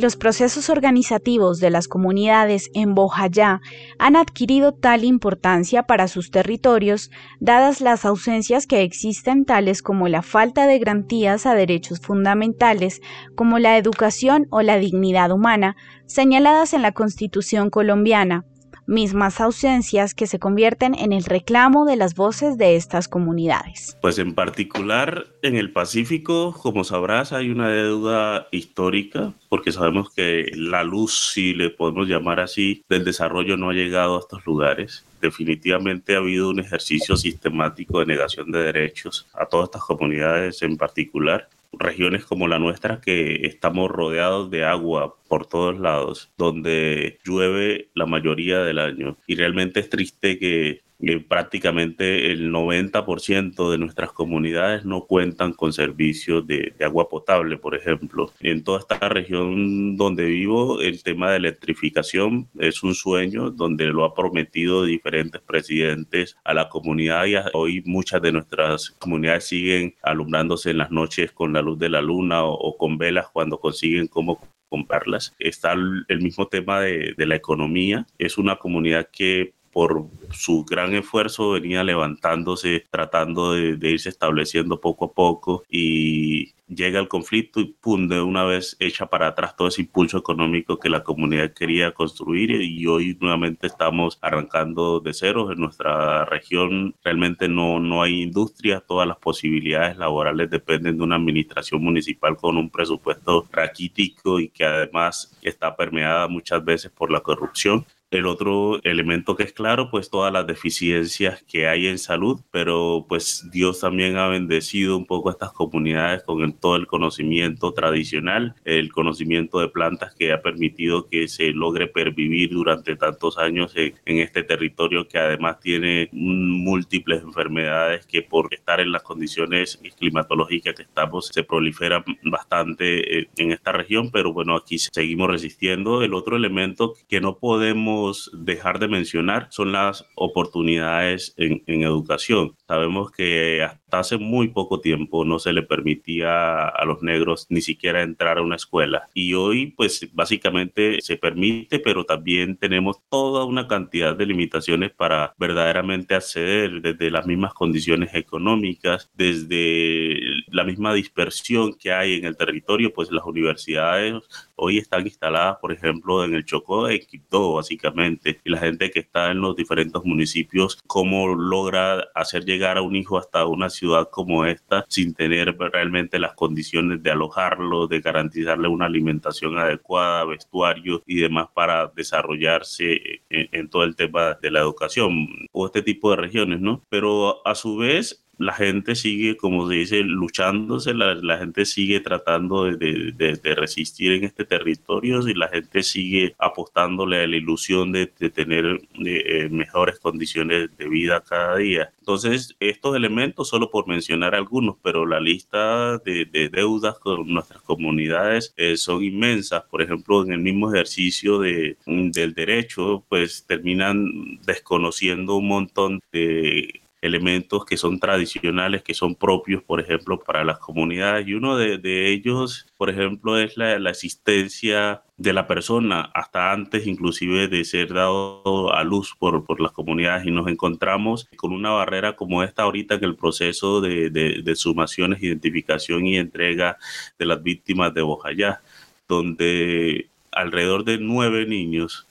Los 0.05 0.17
procesos 0.17 0.69
organizativos 0.69 1.59
de 1.59 1.71
las 1.71 1.87
comunidades 1.87 2.69
en 2.75 2.93
Bojayá 2.93 3.59
han 3.97 4.15
adquirido 4.15 4.71
tal 4.71 5.03
importancia 5.03 5.81
para 5.81 6.07
sus 6.07 6.29
territorios, 6.29 7.09
dadas 7.39 7.81
las 7.81 8.05
ausencias 8.05 8.67
que 8.67 8.83
existen 8.83 9.45
tales 9.45 9.81
como 9.81 10.07
la 10.07 10.21
falta 10.21 10.67
de 10.67 10.77
garantías 10.77 11.47
a 11.47 11.55
derechos 11.55 12.01
fundamentales 12.01 13.01
como 13.33 13.57
la 13.57 13.79
educación 13.79 14.45
o 14.51 14.61
la 14.61 14.77
dignidad 14.77 15.31
humana, 15.31 15.75
señaladas 16.05 16.75
en 16.75 16.83
la 16.83 16.91
Constitución 16.91 17.71
colombiana, 17.71 18.45
mismas 18.87 19.41
ausencias 19.41 20.13
que 20.13 20.27
se 20.27 20.39
convierten 20.39 20.95
en 20.95 21.13
el 21.13 21.23
reclamo 21.23 21.85
de 21.85 21.95
las 21.95 22.15
voces 22.15 22.57
de 22.57 22.75
estas 22.75 23.07
comunidades. 23.07 23.97
Pues 24.01 24.19
en 24.19 24.33
particular 24.33 25.25
en 25.41 25.55
el 25.55 25.71
Pacífico, 25.71 26.53
como 26.53 26.83
sabrás, 26.83 27.33
hay 27.33 27.49
una 27.49 27.69
deuda 27.69 28.47
histórica 28.51 29.33
porque 29.49 29.71
sabemos 29.71 30.09
que 30.13 30.51
la 30.55 30.83
luz, 30.83 31.31
si 31.33 31.53
le 31.53 31.69
podemos 31.69 32.07
llamar 32.07 32.39
así, 32.39 32.83
del 32.89 33.05
desarrollo 33.05 33.57
no 33.57 33.69
ha 33.69 33.73
llegado 33.73 34.17
a 34.17 34.19
estos 34.19 34.45
lugares 34.45 35.05
definitivamente 35.21 36.15
ha 36.15 36.19
habido 36.19 36.49
un 36.49 36.59
ejercicio 36.59 37.17
sistemático 37.17 37.99
de 37.99 38.05
negación 38.05 38.51
de 38.51 38.63
derechos 38.63 39.27
a 39.33 39.45
todas 39.45 39.65
estas 39.65 39.83
comunidades 39.83 40.61
en 40.61 40.77
particular 40.77 41.49
regiones 41.79 42.25
como 42.25 42.47
la 42.47 42.59
nuestra 42.59 43.01
que 43.01 43.45
estamos 43.45 43.89
rodeados 43.89 44.49
de 44.51 44.63
agua 44.63 45.15
por 45.27 45.45
todos 45.47 45.79
lados, 45.79 46.33
donde 46.37 47.19
llueve 47.23 47.89
la 47.93 48.05
mayoría 48.05 48.59
del 48.59 48.79
año. 48.79 49.17
Y 49.27 49.35
realmente 49.35 49.79
es 49.79 49.89
triste 49.89 50.37
que 50.39 50.81
prácticamente 51.27 52.31
el 52.31 52.51
90% 52.51 53.71
de 53.71 53.77
nuestras 53.77 54.11
comunidades 54.11 54.85
no 54.85 55.05
cuentan 55.05 55.53
con 55.53 55.73
servicios 55.73 56.45
de, 56.47 56.73
agua 56.81 57.09
potable, 57.09 57.57
por 57.57 57.75
ejemplo. 57.75 58.31
En 58.39 58.63
toda 58.63 58.79
esta 58.79 58.97
región 59.09 59.97
donde 59.97 60.25
vivo, 60.25 60.81
el 60.81 61.03
tema 61.03 61.31
de 61.31 61.37
electrificación 61.37 62.47
es 62.59 62.83
un 62.83 62.95
sueño 62.95 63.49
donde 63.51 63.85
lo 63.87 64.05
ha 64.05 64.13
prometido 64.13 64.85
diferentes 64.85 65.41
presidentes 65.41 66.37
a 66.43 66.53
la 66.53 66.69
comunidad 66.69 67.25
y 67.25 67.35
hoy 67.53 67.83
muchas 67.85 68.21
de 68.21 68.31
nuestras 68.31 68.91
comunidades 68.91 69.45
siguen 69.45 69.95
alumbrándose 70.01 70.71
en 70.71 70.77
las 70.77 70.91
noches 70.91 71.31
con 71.31 71.53
la 71.53 71.61
luz 71.61 71.77
de 71.79 71.89
la 71.89 72.01
luna 72.01 72.43
o, 72.43 72.77
con 72.77 72.97
velas 72.97 73.27
cuando 73.31 73.59
consiguen 73.59 74.07
cómo 74.07 74.39
comprarlas. 74.69 75.33
Está 75.39 75.73
el 75.73 76.21
mismo 76.21 76.47
tema 76.47 76.81
de, 76.81 77.13
de 77.17 77.25
la 77.25 77.35
economía. 77.35 78.05
Es 78.17 78.37
una 78.37 78.57
comunidad 78.57 79.09
que 79.11 79.53
por 79.75 80.07
su 80.31 80.63
gran 80.63 80.95
esfuerzo 80.95 81.51
venía 81.51 81.83
levantándose, 81.83 82.85
tratando 82.89 83.51
de, 83.51 83.91
irse 83.91 84.07
estableciendo 84.07 84.79
poco 84.79 85.03
a 85.03 85.11
poco 85.11 85.65
y 85.69 86.53
llega 86.69 86.97
el 86.97 87.09
conflicto 87.09 87.59
y 87.59 87.75
pum, 87.81 88.07
de 88.07 88.21
una 88.21 88.45
vez 88.45 88.77
echa 88.79 89.07
para 89.07 89.27
atrás 89.27 89.57
todo 89.57 89.67
ese 89.67 89.81
impulso 89.81 90.17
económico 90.17 90.79
que 90.79 90.87
la 90.87 91.03
comunidad 91.03 91.51
quería 91.51 91.93
construir 91.93 92.51
y 92.51 92.87
hoy 92.87 93.17
nuevamente 93.19 93.67
estamos 93.67 94.17
arrancando 94.21 95.01
de 95.01 95.13
cero. 95.13 95.51
En 95.51 95.59
nuestra 95.59 96.23
región 96.23 96.95
realmente 97.03 97.49
no, 97.49 97.81
no 97.81 98.01
hay 98.01 98.21
industria, 98.21 98.79
todas 98.79 99.05
las 99.05 99.17
posibilidades 99.17 99.97
laborales 99.97 100.49
dependen 100.49 100.97
de 100.97 101.03
una 101.03 101.17
administración 101.17 101.83
municipal 101.83 102.37
con 102.37 102.55
un 102.55 102.69
presupuesto 102.69 103.45
raquítico 103.51 104.39
y 104.39 104.47
que 104.47 104.63
además 104.63 105.37
está 105.41 105.75
permeada 105.75 106.29
muchas 106.29 106.63
veces 106.63 106.91
por 106.91 107.11
la 107.11 107.19
corrupción. 107.19 107.85
El 108.11 108.27
otro 108.27 108.79
elemento 108.83 109.35
que 109.35 109.43
es 109.43 109.51
claro, 109.51 109.89
pues 109.89 110.09
todas 110.09 110.31
las 110.31 110.45
deficiencias 110.45 111.43
que 111.43 111.67
hay 111.67 111.87
en 111.87 111.97
salud, 111.97 112.39
pero 112.51 113.05
pues 113.09 113.49
Dios 113.51 113.79
también 113.79 114.15
ha 114.17 114.27
bendecido 114.27 114.95
un 114.95 115.05
poco 115.05 115.29
a 115.29 115.31
estas 115.31 115.51
comunidades 115.51 116.23
con 116.23 116.53
todo 116.53 116.75
el 116.75 116.85
conocimiento 116.85 117.73
tradicional, 117.73 118.55
el 118.63 118.91
conocimiento 118.91 119.59
de 119.59 119.69
plantas 119.69 120.13
que 120.13 120.31
ha 120.31 120.41
permitido 120.41 121.09
que 121.09 121.27
se 121.27 121.51
logre 121.51 121.87
pervivir 121.87 122.51
durante 122.51 122.95
tantos 122.95 123.37
años 123.39 123.73
en, 123.75 123.95
este 124.05 124.43
territorio 124.43 125.07
que 125.07 125.17
además 125.17 125.59
tiene 125.59 126.09
múltiples 126.11 127.23
enfermedades 127.23 128.05
que 128.05 128.21
por 128.21 128.53
estar 128.53 128.79
en 128.79 128.91
las 128.91 129.01
condiciones 129.01 129.79
climatológicas 129.97 130.75
que 130.75 130.83
estamos 130.83 131.27
se 131.33 131.43
proliferan 131.43 132.03
bastante 132.23 133.19
eh, 133.19 133.29
en 133.37 133.51
esta 133.51 133.71
región, 133.71 134.11
pero 134.11 134.31
bueno, 134.31 134.55
aquí 134.55 134.77
seguimos 134.77 135.29
resistiendo. 135.29 136.03
El 136.03 136.13
otro 136.13 136.37
elemento 136.37 136.93
que 137.09 137.19
no 137.19 137.37
podemos 137.37 138.04
dejar 138.33 138.79
de 138.79 138.87
mencionar 138.87 139.47
son 139.51 139.71
las 139.71 140.05
oportunidades 140.15 141.33
en, 141.37 141.61
educación. 141.83 142.55
Sabemos 142.67 143.11
que 143.11 143.61
hasta 143.61 143.99
hace 143.99 144.17
muy 144.17 144.47
poco 144.47 144.81
tiempo 144.81 145.23
no 145.23 145.37
se 145.37 145.53
le 145.53 145.61
permitía 145.61 146.67
a 146.67 146.85
los 146.85 147.03
negros 147.03 147.45
ni 147.49 147.61
siquiera 147.61 148.01
entrar 148.01 148.39
a 148.39 148.41
una 148.41 148.55
escuela. 148.55 149.07
Y 149.13 149.35
hoy 149.35 149.67
pues 149.67 150.09
básicamente 150.13 150.99
se 151.01 151.17
permite, 151.17 151.77
pero 151.79 152.05
también 152.05 152.57
tenemos 152.57 152.97
toda 153.09 153.45
una 153.45 153.67
cantidad 153.67 154.15
de 154.15 154.25
limitaciones 154.25 154.91
para 154.91 155.35
verdaderamente 155.37 156.15
acceder 156.15 156.81
desde 156.81 157.11
las 157.11 157.27
mismas 157.27 157.53
condiciones 157.53 158.15
económicas, 158.15 159.11
desde 159.13 160.19
la 160.47 160.63
misma 160.63 160.93
dispersión 160.93 161.75
que 161.75 161.91
hay 161.91 162.15
en 162.15 162.25
el 162.25 162.35
territorio, 162.35 162.93
pues 162.93 163.11
las 163.11 163.25
universidades 163.25 164.23
hoy 164.55 164.77
están 164.77 165.05
instaladas, 165.05 165.57
por 165.59 165.71
ejemplo, 165.71 166.23
en 166.23 166.33
el 166.33 166.45
Chocó, 166.45 166.89
en 166.89 166.99
Quito, 167.05 167.53
básicamente, 167.53 168.39
y 168.43 168.49
la 168.49 168.57
gente 168.57 168.89
que 168.89 168.99
está 168.99 169.31
en 169.31 169.41
los 169.41 169.55
diferentes 169.55 170.01
municipios, 170.03 170.79
cómo 170.87 171.35
logra 171.35 172.07
hacer 172.15 172.45
llegar 172.45 172.54
a 172.63 172.81
un 172.81 172.95
hijo 172.95 173.17
hasta 173.17 173.45
una 173.45 173.69
ciudad 173.69 174.09
como 174.09 174.45
esta 174.45 174.85
sin 174.87 175.13
tener 175.13 175.55
realmente 175.57 176.19
las 176.19 176.33
condiciones 176.33 177.03
de 177.03 177.11
alojarlo, 177.11 177.87
de 177.87 178.01
garantizarle 178.01 178.67
una 178.67 178.85
alimentación 178.85 179.57
adecuada, 179.57 180.25
vestuario 180.25 181.03
y 181.05 181.17
demás 181.17 181.47
para 181.53 181.87
desarrollarse 181.95 183.21
en, 183.29 183.49
en 183.51 183.69
todo 183.69 183.83
el 183.83 183.95
tema 183.95 184.37
de 184.41 184.51
la 184.51 184.59
educación 184.59 185.27
o 185.51 185.65
este 185.65 185.81
tipo 185.81 186.11
de 186.11 186.17
regiones, 186.17 186.59
¿no? 186.59 186.81
Pero 186.89 187.45
a 187.45 187.55
su 187.55 187.77
vez 187.77 188.24
la 188.37 188.53
gente 188.53 188.95
sigue, 188.95 189.37
como 189.37 189.69
se 189.69 189.75
dice, 189.75 190.03
luchándose, 190.03 190.93
la, 190.93 191.37
gente 191.37 191.65
sigue 191.65 191.99
tratando 191.99 192.65
de, 192.65 193.55
resistir 193.55 194.13
en 194.13 194.23
este 194.23 194.45
territorio 194.45 195.27
y 195.27 195.33
la 195.33 195.47
gente 195.47 195.83
sigue 195.83 196.35
apostándole 196.37 197.23
a 197.23 197.27
la 197.27 197.35
ilusión 197.35 197.91
de, 197.91 198.07
tener 198.07 198.81
eh, 199.05 199.49
mejores 199.49 199.99
condiciones 199.99 200.69
de 200.77 200.87
vida 200.89 201.21
cada 201.21 201.57
día. 201.57 201.91
Entonces, 201.99 202.55
estos 202.59 202.95
elementos, 202.95 203.49
solo 203.49 203.69
por 203.69 203.87
mencionar 203.87 204.35
algunos, 204.35 204.75
pero 204.83 205.05
la 205.05 205.19
lista 205.19 205.97
de, 205.99 206.25
deudas 206.51 206.99
con 206.99 207.27
nuestras 207.27 207.61
comunidades 207.61 208.53
eh, 208.57 208.77
son 208.77 209.03
inmensas. 209.03 209.63
Por 209.63 209.81
ejemplo, 209.81 210.23
en 210.23 210.33
el 210.33 210.39
mismo 210.39 210.73
ejercicio 210.73 211.39
de, 211.39 211.77
del 211.85 212.33
derecho, 212.33 213.03
pues 213.09 213.45
terminan 213.47 214.39
desconociendo 214.45 215.35
un 215.35 215.47
montón 215.47 215.99
de 216.11 216.84
elementos 217.05 217.65
que 217.65 217.77
son 217.77 217.99
tradicionales, 217.99 218.83
que 218.83 218.93
son 218.93 219.15
propios, 219.15 219.63
por 219.63 219.79
ejemplo, 219.79 220.19
para 220.19 220.43
las 220.43 220.59
comunidades. 220.59 221.27
Y 221.27 221.33
uno 221.33 221.57
de, 221.57 222.11
ellos, 222.11 222.67
por 222.77 222.89
ejemplo, 222.89 223.37
es 223.37 223.57
la, 223.57 223.77
la, 223.79 223.91
existencia 223.91 225.03
de 225.17 225.33
la 225.33 225.47
persona 225.47 226.11
hasta 226.13 226.51
antes 226.51 226.87
inclusive 226.87 227.47
de 227.47 227.63
ser 227.63 227.93
dado 227.93 228.73
a 228.73 228.83
luz 228.83 229.15
por, 229.17 229.45
por 229.45 229.61
las 229.61 229.71
comunidades 229.71 230.25
y 230.25 230.31
nos 230.31 230.47
encontramos 230.47 231.29
con 231.37 231.53
una 231.53 231.69
barrera 231.71 232.15
como 232.15 232.43
esta 232.43 232.63
ahorita 232.63 232.99
que 232.99 233.05
el 233.05 233.15
proceso 233.15 233.79
de, 233.79 234.09
de, 234.09 234.41
de 234.43 234.55
sumaciones, 234.55 235.23
identificación 235.23 236.05
y 236.05 236.17
entrega 236.17 236.77
de 237.17 237.25
las 237.25 237.41
víctimas 237.41 237.93
de 237.93 238.01
Bojayá, 238.01 238.61
donde 239.07 240.09
alrededor 240.31 240.83
de 240.83 240.97
nueve 240.97 241.45
niños 241.45 242.05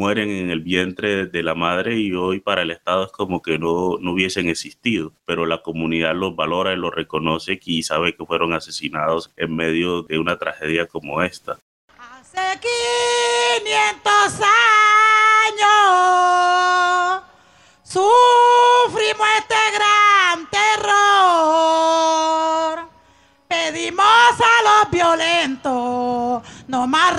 mueren 0.00 0.30
en 0.30 0.48
el 0.50 0.62
vientre 0.62 1.26
de 1.26 1.42
la 1.42 1.54
madre 1.54 1.98
y 1.98 2.14
hoy 2.14 2.40
para 2.40 2.62
el 2.62 2.70
Estado 2.70 3.04
es 3.04 3.12
como 3.12 3.42
que 3.42 3.58
no, 3.58 3.98
no 4.00 4.12
hubiesen 4.12 4.48
existido, 4.48 5.12
pero 5.26 5.44
la 5.44 5.60
comunidad 5.60 6.14
los 6.14 6.34
valora 6.34 6.72
y 6.72 6.76
los 6.76 6.94
reconoce 6.94 7.60
y 7.62 7.82
sabe 7.82 8.16
que 8.16 8.24
fueron 8.24 8.54
asesinados 8.54 9.30
en 9.36 9.54
medio 9.54 10.04
de 10.04 10.18
una 10.18 10.38
tragedia 10.38 10.86
como 10.86 11.22
esta. 11.22 11.58
Hace 11.98 12.58
500 13.60 14.40
años 15.50 17.22
sufrimos 17.82 19.28
este 19.38 19.62
gran 19.76 20.48
terror, 20.48 21.68
pedimos 23.48 24.06
a 24.06 24.62
los 24.64 24.90
violentos 24.90 26.42
no 26.68 26.86
más 26.86 27.18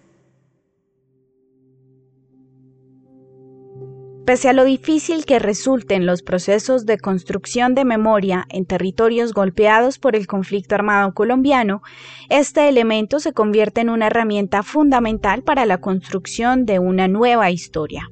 pese 4.31 4.47
a 4.47 4.53
lo 4.53 4.63
difícil 4.63 5.25
que 5.25 5.39
resulten 5.39 6.05
los 6.05 6.23
procesos 6.23 6.85
de 6.85 6.97
construcción 6.97 7.75
de 7.75 7.83
memoria 7.83 8.45
en 8.47 8.65
territorios 8.65 9.33
golpeados 9.33 9.99
por 9.99 10.15
el 10.15 10.25
conflicto 10.25 10.73
armado 10.73 11.13
colombiano, 11.13 11.81
este 12.29 12.69
elemento 12.69 13.19
se 13.19 13.33
convierte 13.33 13.81
en 13.81 13.89
una 13.89 14.07
herramienta 14.07 14.63
fundamental 14.63 15.43
para 15.43 15.65
la 15.65 15.81
construcción 15.81 16.65
de 16.65 16.79
una 16.79 17.09
nueva 17.09 17.51
historia. 17.51 18.09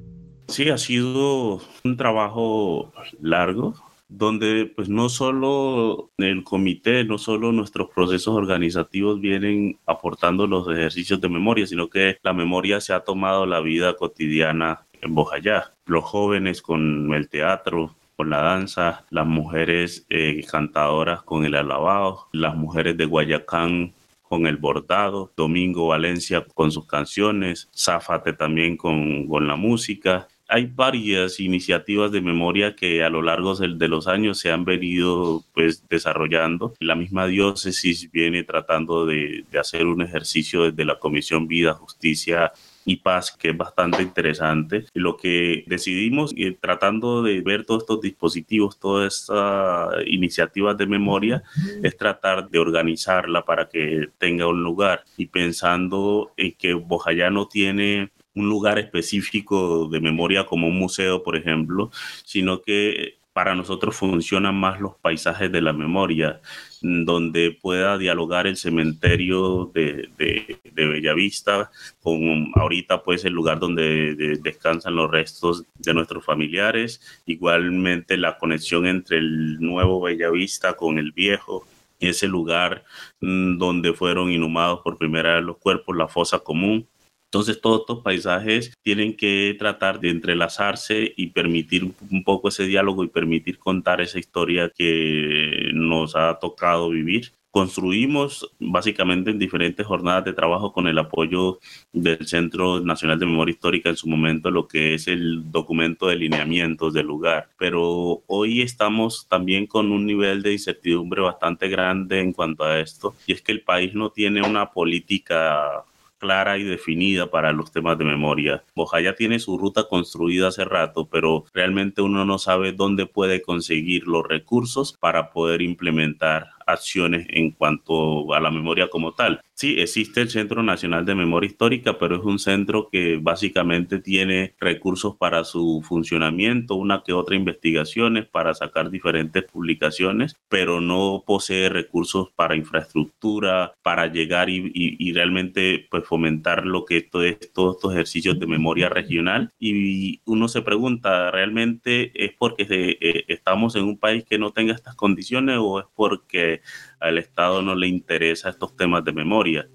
Sí, 0.48 0.68
ha 0.68 0.76
sido 0.76 1.62
un 1.84 1.96
trabajo 1.96 2.92
largo, 3.22 3.76
donde 4.10 4.70
pues 4.76 4.90
no 4.90 5.08
solo 5.08 6.10
el 6.18 6.44
comité, 6.44 7.02
no 7.02 7.16
solo 7.16 7.50
nuestros 7.50 7.88
procesos 7.94 8.34
organizativos 8.34 9.22
vienen 9.22 9.78
aportando 9.86 10.46
los 10.46 10.68
ejercicios 10.68 11.18
de 11.22 11.30
memoria, 11.30 11.66
sino 11.66 11.88
que 11.88 12.18
la 12.22 12.34
memoria 12.34 12.78
se 12.82 12.92
ha 12.92 13.00
tomado 13.00 13.46
la 13.46 13.60
vida 13.60 13.96
cotidiana 13.96 14.84
en 15.00 15.14
Bojayá. 15.14 15.72
Los 15.86 16.04
jóvenes 16.04 16.62
con 16.62 17.12
el 17.14 17.28
teatro, 17.28 17.94
con 18.16 18.30
la 18.30 18.42
danza, 18.42 19.04
las 19.10 19.26
mujeres 19.26 20.06
eh, 20.10 20.44
cantadoras 20.50 21.22
con 21.22 21.44
el 21.44 21.54
alabado, 21.54 22.28
las 22.32 22.54
mujeres 22.54 22.96
de 22.96 23.06
Guayacán 23.06 23.92
con 24.22 24.46
el 24.46 24.58
bordado, 24.58 25.32
Domingo 25.36 25.88
Valencia 25.88 26.44
con 26.54 26.70
sus 26.70 26.86
canciones, 26.86 27.68
Zafate 27.76 28.32
también 28.32 28.76
con, 28.76 29.26
con 29.26 29.48
la 29.48 29.56
música 29.56 30.28
hay 30.50 30.66
varias 30.66 31.38
iniciativas 31.38 32.10
de 32.10 32.20
memoria 32.20 32.74
que 32.74 33.04
a 33.04 33.08
lo 33.08 33.22
largo 33.22 33.54
de 33.54 33.88
los 33.88 34.08
años 34.08 34.40
se 34.40 34.50
han 34.50 34.64
venido 34.64 35.44
pues 35.54 35.88
desarrollando. 35.88 36.74
La 36.80 36.96
misma 36.96 37.26
diócesis 37.26 38.10
viene 38.10 38.42
tratando 38.42 39.06
de, 39.06 39.44
hacer 39.58 39.86
un 39.86 40.02
ejercicio 40.02 40.64
desde 40.64 40.84
la 40.84 40.98
Comisión 40.98 41.46
Vida, 41.46 41.74
Justicia 41.74 42.52
y 42.84 42.96
paz, 42.96 43.36
que 43.36 43.50
es 43.50 43.56
bastante 43.56 44.02
interesante. 44.02 44.86
Lo 44.94 45.16
que 45.16 45.64
decidimos, 45.66 46.32
eh, 46.36 46.56
tratando 46.60 47.22
de 47.22 47.40
ver 47.40 47.64
todos 47.64 47.82
estos 47.82 48.00
dispositivos, 48.00 48.78
todas 48.78 49.14
estas 49.14 50.06
iniciativas 50.06 50.76
de 50.76 50.86
memoria, 50.86 51.42
es 51.82 51.96
tratar 51.96 52.48
de 52.48 52.58
organizarla 52.58 53.44
para 53.44 53.68
que 53.68 54.08
tenga 54.18 54.46
un 54.46 54.62
lugar. 54.62 55.04
Y 55.16 55.26
pensando 55.26 56.32
en 56.36 56.52
que 56.52 56.74
Bojayá 56.74 57.30
no 57.30 57.46
tiene 57.46 58.10
un 58.34 58.48
lugar 58.48 58.78
específico 58.78 59.88
de 59.88 60.00
memoria 60.00 60.46
como 60.46 60.68
un 60.68 60.78
museo, 60.78 61.22
por 61.22 61.36
ejemplo, 61.36 61.90
sino 62.24 62.62
que 62.62 63.19
para 63.32 63.54
nosotros 63.54 63.96
funcionan 63.96 64.54
más 64.56 64.80
los 64.80 64.96
paisajes 64.96 65.52
de 65.52 65.60
la 65.60 65.72
memoria, 65.72 66.40
donde 66.82 67.56
pueda 67.60 67.96
dialogar 67.98 68.46
el 68.46 68.56
cementerio 68.56 69.70
de, 69.74 70.08
de, 70.18 70.58
Bellavista 70.72 71.70
con 72.00 72.52
ahorita 72.54 73.02
pues 73.02 73.24
el 73.24 73.32
lugar 73.34 73.60
donde 73.60 74.38
descansan 74.40 74.96
los 74.96 75.10
restos 75.10 75.64
de 75.74 75.94
nuestros 75.94 76.24
familiares, 76.24 77.00
igualmente 77.26 78.16
la 78.16 78.38
conexión 78.38 78.86
entre 78.86 79.18
el 79.18 79.60
nuevo 79.60 80.00
Bellavista 80.00 80.72
con 80.74 80.98
el 80.98 81.12
viejo, 81.12 81.66
ese 82.00 82.26
lugar 82.26 82.84
mm, 83.20 83.58
donde 83.58 83.92
fueron 83.92 84.32
inhumados 84.32 84.80
por 84.82 84.98
primera 84.98 85.34
vez 85.36 85.44
los 85.44 85.58
cuerpos, 85.58 85.96
la 85.96 86.08
fosa 86.08 86.38
común, 86.40 86.88
entonces 87.30 87.60
todos 87.60 87.82
estos 87.82 88.00
paisajes 88.00 88.74
tienen 88.82 89.16
que 89.16 89.54
tratar 89.56 90.00
de 90.00 90.10
entrelazarse 90.10 91.14
y 91.16 91.28
permitir 91.28 91.84
un 92.10 92.24
poco 92.24 92.48
ese 92.48 92.64
diálogo 92.64 93.04
y 93.04 93.08
permitir 93.08 93.60
contar 93.60 94.00
esa 94.00 94.18
historia 94.18 94.68
que 94.68 95.70
nos 95.72 96.16
ha 96.16 96.40
tocado 96.40 96.90
vivir 96.90 97.30
construimos 97.52 98.50
básicamente 98.58 99.30
en 99.30 99.38
diferentes 99.38 99.86
jornadas 99.86 100.24
de 100.24 100.32
trabajo 100.32 100.72
con 100.72 100.86
el 100.86 100.98
apoyo 100.98 101.58
del 101.92 102.26
Centro 102.26 102.80
Nacional 102.80 103.18
de 103.18 103.26
Memoria 103.26 103.52
Histórica 103.52 103.88
en 103.90 103.96
su 103.96 104.08
momento 104.08 104.50
lo 104.50 104.68
que 104.68 104.94
es 104.94 105.08
el 105.08 105.50
documento 105.50 106.06
de 106.06 106.16
lineamientos 106.16 106.92
del 106.94 107.06
lugar. 107.06 107.48
Pero 107.58 108.22
hoy 108.26 108.62
estamos 108.62 109.26
también 109.28 109.66
con 109.66 109.90
un 109.90 110.06
nivel 110.06 110.42
de 110.42 110.52
incertidumbre 110.52 111.22
bastante 111.22 111.68
grande 111.68 112.20
en 112.20 112.32
cuanto 112.32 112.64
a 112.64 112.80
esto 112.80 113.14
y 113.26 113.32
es 113.32 113.42
que 113.42 113.52
el 113.52 113.62
país 113.62 113.94
no 113.94 114.10
tiene 114.10 114.42
una 114.42 114.70
política 114.70 115.84
clara 116.20 116.58
y 116.58 116.62
definida 116.62 117.28
para 117.28 117.52
los 117.52 117.72
temas 117.72 117.98
de 117.98 118.04
memoria. 118.04 118.62
ya 119.02 119.16
tiene 119.16 119.40
su 119.40 119.58
ruta 119.58 119.88
construida 119.88 120.48
hace 120.48 120.64
rato, 120.64 121.08
pero 121.10 121.46
realmente 121.52 122.02
uno 122.02 122.24
no 122.24 122.38
sabe 122.38 122.72
dónde 122.72 123.06
puede 123.06 123.42
conseguir 123.42 124.06
los 124.06 124.24
recursos 124.24 124.92
para 124.92 125.30
poder 125.32 125.62
implementar 125.62 126.50
acciones 126.72 127.26
en 127.30 127.50
cuanto 127.50 128.32
a 128.34 128.40
la 128.40 128.50
memoria 128.50 128.88
como 128.88 129.12
tal. 129.12 129.40
Sí, 129.60 129.74
existe 129.78 130.22
el 130.22 130.30
Centro 130.30 130.62
Nacional 130.62 131.04
de 131.04 131.14
Memoria 131.14 131.48
Histórica, 131.50 131.98
pero 131.98 132.16
es 132.16 132.24
un 132.24 132.38
centro 132.38 132.88
que 132.90 133.18
básicamente 133.20 133.98
tiene 133.98 134.54
recursos 134.58 135.16
para 135.16 135.44
su 135.44 135.82
funcionamiento, 135.86 136.76
una 136.76 137.02
que 137.04 137.12
otra 137.12 137.36
investigaciones 137.36 138.26
para 138.26 138.54
sacar 138.54 138.90
diferentes 138.90 139.44
publicaciones, 139.44 140.34
pero 140.48 140.80
no 140.80 141.24
posee 141.26 141.68
recursos 141.68 142.30
para 142.34 142.56
infraestructura, 142.56 143.74
para 143.82 144.06
llegar 144.06 144.48
y, 144.48 145.12
realmente 145.12 145.86
pues 145.90 146.04
fomentar 146.04 146.64
lo 146.64 146.86
que 146.86 146.96
esto 146.96 147.22
es, 147.22 147.52
todos 147.52 147.76
estos 147.76 147.92
ejercicios 147.92 148.40
de 148.40 148.46
memoria 148.46 148.88
regional. 148.88 149.52
Y 149.58 150.22
uno 150.24 150.48
se 150.48 150.62
pregunta, 150.62 151.30
¿realmente 151.30 152.12
es 152.14 152.32
porque 152.38 152.66
eh, 152.70 153.24
estamos 153.28 153.76
en 153.76 153.84
un 153.84 153.98
país 153.98 154.24
que 154.24 154.38
no 154.38 154.52
tenga 154.52 154.72
estas 154.72 154.94
condiciones 154.94 155.58
o 155.60 155.80
es 155.80 155.86
porque 155.94 156.59
al 157.00 157.18
Estado 157.18 157.62
no 157.62 157.74
le 157.74 157.88
interesa 157.88 158.50
estos 158.50 158.76
temas 158.76 159.04
de 159.04 159.12
memoria. 159.12 159.68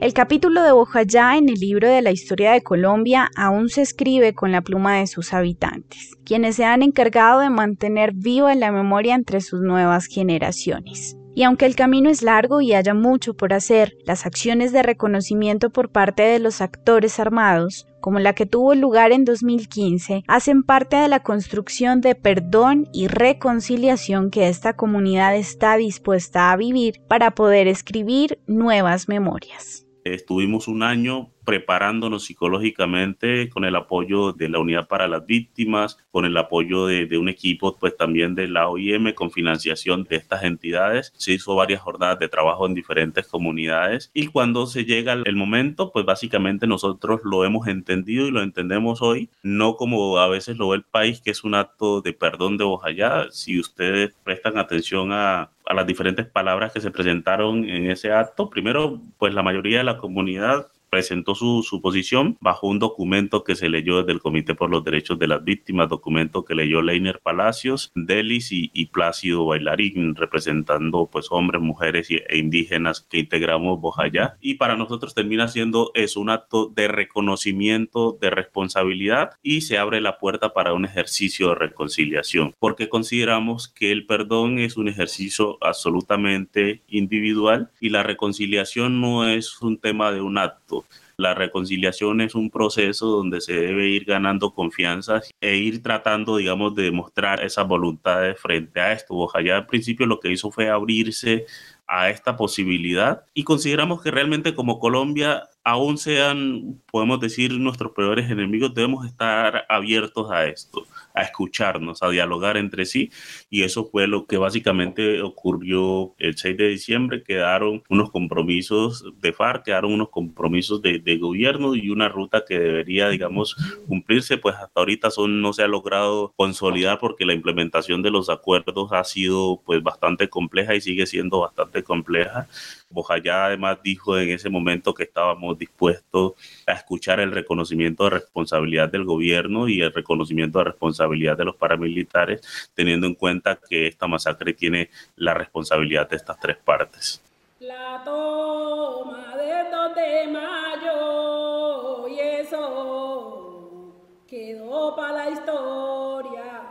El 0.00 0.12
capítulo 0.12 0.62
de 0.62 0.72
Bojayá 0.72 1.36
en 1.36 1.48
el 1.48 1.54
libro 1.54 1.88
de 1.88 2.02
la 2.02 2.10
historia 2.10 2.52
de 2.52 2.62
Colombia 2.62 3.30
aún 3.36 3.68
se 3.68 3.82
escribe 3.82 4.34
con 4.34 4.52
la 4.52 4.60
pluma 4.60 4.96
de 4.96 5.06
sus 5.06 5.32
habitantes, 5.32 6.10
quienes 6.24 6.56
se 6.56 6.64
han 6.64 6.82
encargado 6.82 7.40
de 7.40 7.48
mantener 7.48 8.12
viva 8.12 8.54
la 8.54 8.72
memoria 8.72 9.14
entre 9.14 9.40
sus 9.40 9.60
nuevas 9.60 10.06
generaciones. 10.06 11.16
Y 11.36 11.42
aunque 11.42 11.66
el 11.66 11.74
camino 11.74 12.10
es 12.10 12.22
largo 12.22 12.60
y 12.60 12.74
haya 12.74 12.94
mucho 12.94 13.34
por 13.34 13.52
hacer, 13.52 13.96
las 14.04 14.24
acciones 14.24 14.72
de 14.72 14.84
reconocimiento 14.84 15.70
por 15.70 15.90
parte 15.90 16.22
de 16.22 16.38
los 16.38 16.60
actores 16.60 17.18
armados, 17.18 17.88
como 18.00 18.20
la 18.20 18.34
que 18.34 18.46
tuvo 18.46 18.74
lugar 18.74 19.10
en 19.10 19.24
2015, 19.24 20.22
hacen 20.28 20.62
parte 20.62 20.96
de 20.96 21.08
la 21.08 21.24
construcción 21.24 22.00
de 22.00 22.14
perdón 22.14 22.88
y 22.92 23.08
reconciliación 23.08 24.30
que 24.30 24.48
esta 24.48 24.76
comunidad 24.76 25.34
está 25.34 25.76
dispuesta 25.76 26.52
a 26.52 26.56
vivir 26.56 27.00
para 27.08 27.32
poder 27.32 27.66
escribir 27.66 28.38
nuevas 28.46 29.08
memorias. 29.08 29.86
Estuvimos 30.04 30.68
un 30.68 30.82
año 30.82 31.33
preparándonos 31.44 32.24
psicológicamente 32.24 33.48
con 33.50 33.64
el 33.64 33.76
apoyo 33.76 34.32
de 34.32 34.48
la 34.48 34.58
Unidad 34.58 34.88
para 34.88 35.08
las 35.08 35.26
Víctimas, 35.26 35.98
con 36.10 36.24
el 36.24 36.36
apoyo 36.36 36.86
de, 36.86 37.14
un 37.18 37.28
equipo 37.28 37.76
pues 37.78 37.96
también 37.96 38.34
de 38.34 38.48
la 38.48 38.68
OIM, 38.68 39.12
con 39.12 39.30
financiación 39.30 40.04
de 40.04 40.16
estas 40.16 40.42
entidades. 40.44 41.12
Se 41.16 41.32
hizo 41.32 41.54
varias 41.54 41.80
jornadas 41.80 42.18
de 42.18 42.28
trabajo 42.28 42.66
en 42.66 42.74
diferentes 42.74 43.26
comunidades 43.26 44.10
y 44.14 44.26
cuando 44.26 44.66
se 44.66 44.84
llega 44.84 45.12
el 45.12 45.36
momento, 45.36 45.92
pues 45.92 46.04
básicamente 46.04 46.66
nosotros 46.66 47.20
lo 47.24 47.44
hemos 47.44 47.68
entendido 47.68 48.26
y 48.26 48.30
lo 48.30 48.42
entendemos 48.42 49.02
hoy, 49.02 49.30
no 49.42 49.76
como 49.76 50.18
a 50.18 50.28
veces 50.28 50.56
lo 50.56 50.68
ve 50.70 50.76
el 50.76 50.82
país, 50.82 51.20
que 51.20 51.30
es 51.30 51.44
un 51.44 51.54
acto 51.54 52.00
de 52.00 52.12
perdón 52.12 52.56
de 52.56 52.64
Bojayá. 52.64 53.26
Si 53.30 53.58
ustedes 53.58 54.14
prestan 54.24 54.58
atención 54.58 55.12
a, 55.12 55.50
a 55.66 55.74
las 55.74 55.86
diferentes 55.86 56.26
palabras 56.26 56.72
que 56.72 56.80
se 56.80 56.90
presentaron 56.90 57.68
en 57.68 57.90
ese 57.90 58.12
acto, 58.12 58.50
primero, 58.50 59.00
pues 59.18 59.34
la 59.34 59.42
mayoría 59.42 59.78
de 59.78 59.84
la 59.84 59.98
comunidad 59.98 60.68
presentó 60.94 61.34
su, 61.34 61.64
su, 61.64 61.80
posición 61.80 62.38
bajo 62.40 62.68
un 62.68 62.78
documento 62.78 63.42
que 63.42 63.56
se 63.56 63.68
leyó 63.68 63.98
desde 63.98 64.12
el 64.12 64.20
Comité 64.20 64.54
por 64.54 64.70
los 64.70 64.84
Derechos 64.84 65.18
de 65.18 65.26
las 65.26 65.42
Víctimas, 65.42 65.88
documento 65.88 66.44
que 66.44 66.54
leyó 66.54 66.82
Leiner 66.82 67.18
Palacios, 67.18 67.90
Delis 67.96 68.52
y, 68.52 68.70
y 68.72 68.86
Plácido 68.86 69.44
Bailarín, 69.44 70.14
representando 70.14 71.08
pues 71.10 71.26
hombres, 71.32 71.60
mujeres 71.60 72.08
e 72.10 72.38
indígenas 72.38 73.00
que 73.00 73.18
integramos 73.18 73.80
Bojayá. 73.80 74.36
Y 74.40 74.54
para 74.54 74.76
nosotros 74.76 75.14
termina 75.14 75.48
siendo 75.48 75.90
eso, 75.94 76.20
un 76.20 76.30
acto 76.30 76.70
de 76.72 76.86
reconocimiento 76.86 78.16
de 78.20 78.30
responsabilidad 78.30 79.32
y 79.42 79.62
se 79.62 79.78
abre 79.78 80.00
la 80.00 80.18
puerta 80.18 80.54
para 80.54 80.74
un 80.74 80.84
ejercicio 80.84 81.48
de 81.48 81.54
reconciliación, 81.56 82.54
porque 82.60 82.88
consideramos 82.88 83.66
que 83.66 83.90
el 83.90 84.06
perdón 84.06 84.60
es 84.60 84.76
un 84.76 84.86
ejercicio 84.86 85.58
absolutamente 85.60 86.82
individual 86.86 87.72
y 87.80 87.88
la 87.88 88.04
reconciliación 88.04 89.00
no 89.00 89.28
es 89.28 89.60
un 89.60 89.78
tema 89.78 90.12
de 90.12 90.20
un 90.20 90.38
acto, 90.38 90.83
la 91.16 91.34
reconciliación 91.34 92.20
es 92.20 92.34
un 92.34 92.50
proceso 92.50 93.06
donde 93.06 93.40
se 93.40 93.54
debe 93.54 93.88
ir 93.88 94.04
ganando 94.04 94.54
confianza 94.54 95.20
e 95.40 95.56
ir 95.56 95.82
tratando, 95.82 96.36
digamos, 96.36 96.74
de 96.74 96.84
demostrar 96.84 97.42
esas 97.42 97.66
voluntades 97.66 98.40
frente 98.40 98.80
a 98.80 98.92
esto. 98.92 99.14
Ojalá 99.14 99.56
al 99.56 99.66
principio 99.66 100.06
lo 100.06 100.20
que 100.20 100.32
hizo 100.32 100.50
fue 100.50 100.68
abrirse 100.68 101.46
a 101.86 102.08
esta 102.10 102.36
posibilidad 102.36 103.24
y 103.34 103.44
consideramos 103.44 104.02
que 104.02 104.10
realmente 104.10 104.54
como 104.54 104.78
Colombia, 104.78 105.48
aún 105.62 105.98
sean, 105.98 106.80
podemos 106.90 107.20
decir, 107.20 107.52
nuestros 107.58 107.92
peores 107.92 108.30
enemigos, 108.30 108.74
debemos 108.74 109.06
estar 109.06 109.66
abiertos 109.68 110.30
a 110.30 110.46
esto 110.46 110.86
a 111.14 111.22
escucharnos, 111.22 112.02
a 112.02 112.10
dialogar 112.10 112.56
entre 112.56 112.84
sí 112.84 113.10
y 113.48 113.62
eso 113.62 113.84
fue 113.84 114.06
lo 114.06 114.26
que 114.26 114.36
básicamente 114.36 115.22
ocurrió 115.22 116.14
el 116.18 116.36
6 116.36 116.56
de 116.56 116.68
diciembre. 116.68 117.22
Quedaron 117.22 117.82
unos 117.88 118.10
compromisos 118.10 119.04
de 119.20 119.32
FARC, 119.32 119.64
quedaron 119.64 119.92
unos 119.92 120.10
compromisos 120.10 120.82
de, 120.82 120.98
de 120.98 121.16
gobierno 121.16 121.74
y 121.74 121.90
una 121.90 122.08
ruta 122.08 122.44
que 122.46 122.58
debería, 122.58 123.08
digamos, 123.08 123.56
cumplirse, 123.86 124.38
pues 124.38 124.56
hasta 124.56 124.80
ahorita 124.80 125.10
son, 125.10 125.40
no 125.40 125.52
se 125.52 125.62
ha 125.62 125.68
logrado 125.68 126.32
consolidar 126.36 126.98
porque 126.98 127.24
la 127.24 127.32
implementación 127.32 128.02
de 128.02 128.10
los 128.10 128.28
acuerdos 128.28 128.92
ha 128.92 129.04
sido 129.04 129.62
pues 129.64 129.82
bastante 129.82 130.28
compleja 130.28 130.74
y 130.74 130.80
sigue 130.80 131.06
siendo 131.06 131.40
bastante 131.40 131.82
compleja. 131.82 132.48
Bojayá 132.90 133.46
además 133.46 133.78
dijo 133.82 134.18
en 134.18 134.30
ese 134.30 134.50
momento 134.50 134.94
que 134.94 135.04
estábamos 135.04 135.58
dispuestos 135.58 136.32
a 136.66 136.72
escuchar 136.72 137.20
el 137.20 137.32
reconocimiento 137.32 138.04
de 138.04 138.10
responsabilidad 138.10 138.90
del 138.90 139.04
gobierno 139.04 139.68
y 139.68 139.80
el 139.80 139.92
reconocimiento 139.92 140.58
de 140.58 140.64
responsabilidad 140.66 141.03
de 141.08 141.44
los 141.44 141.56
paramilitares, 141.56 142.70
teniendo 142.74 143.06
en 143.06 143.14
cuenta 143.14 143.58
que 143.68 143.86
esta 143.86 144.06
masacre 144.06 144.52
tiene 144.52 144.90
la 145.16 145.34
responsabilidad 145.34 146.08
de 146.08 146.16
estas 146.16 146.38
tres 146.40 146.56
partes. 146.56 147.22
La 147.60 148.02
toma 148.04 149.36
del 149.36 149.70
2 149.70 149.94
de 149.94 150.26
mayo 150.32 152.08
y 152.08 152.18
eso 152.18 153.94
quedó 154.26 154.96
para 154.96 155.12
la 155.12 155.30
historia. 155.30 156.62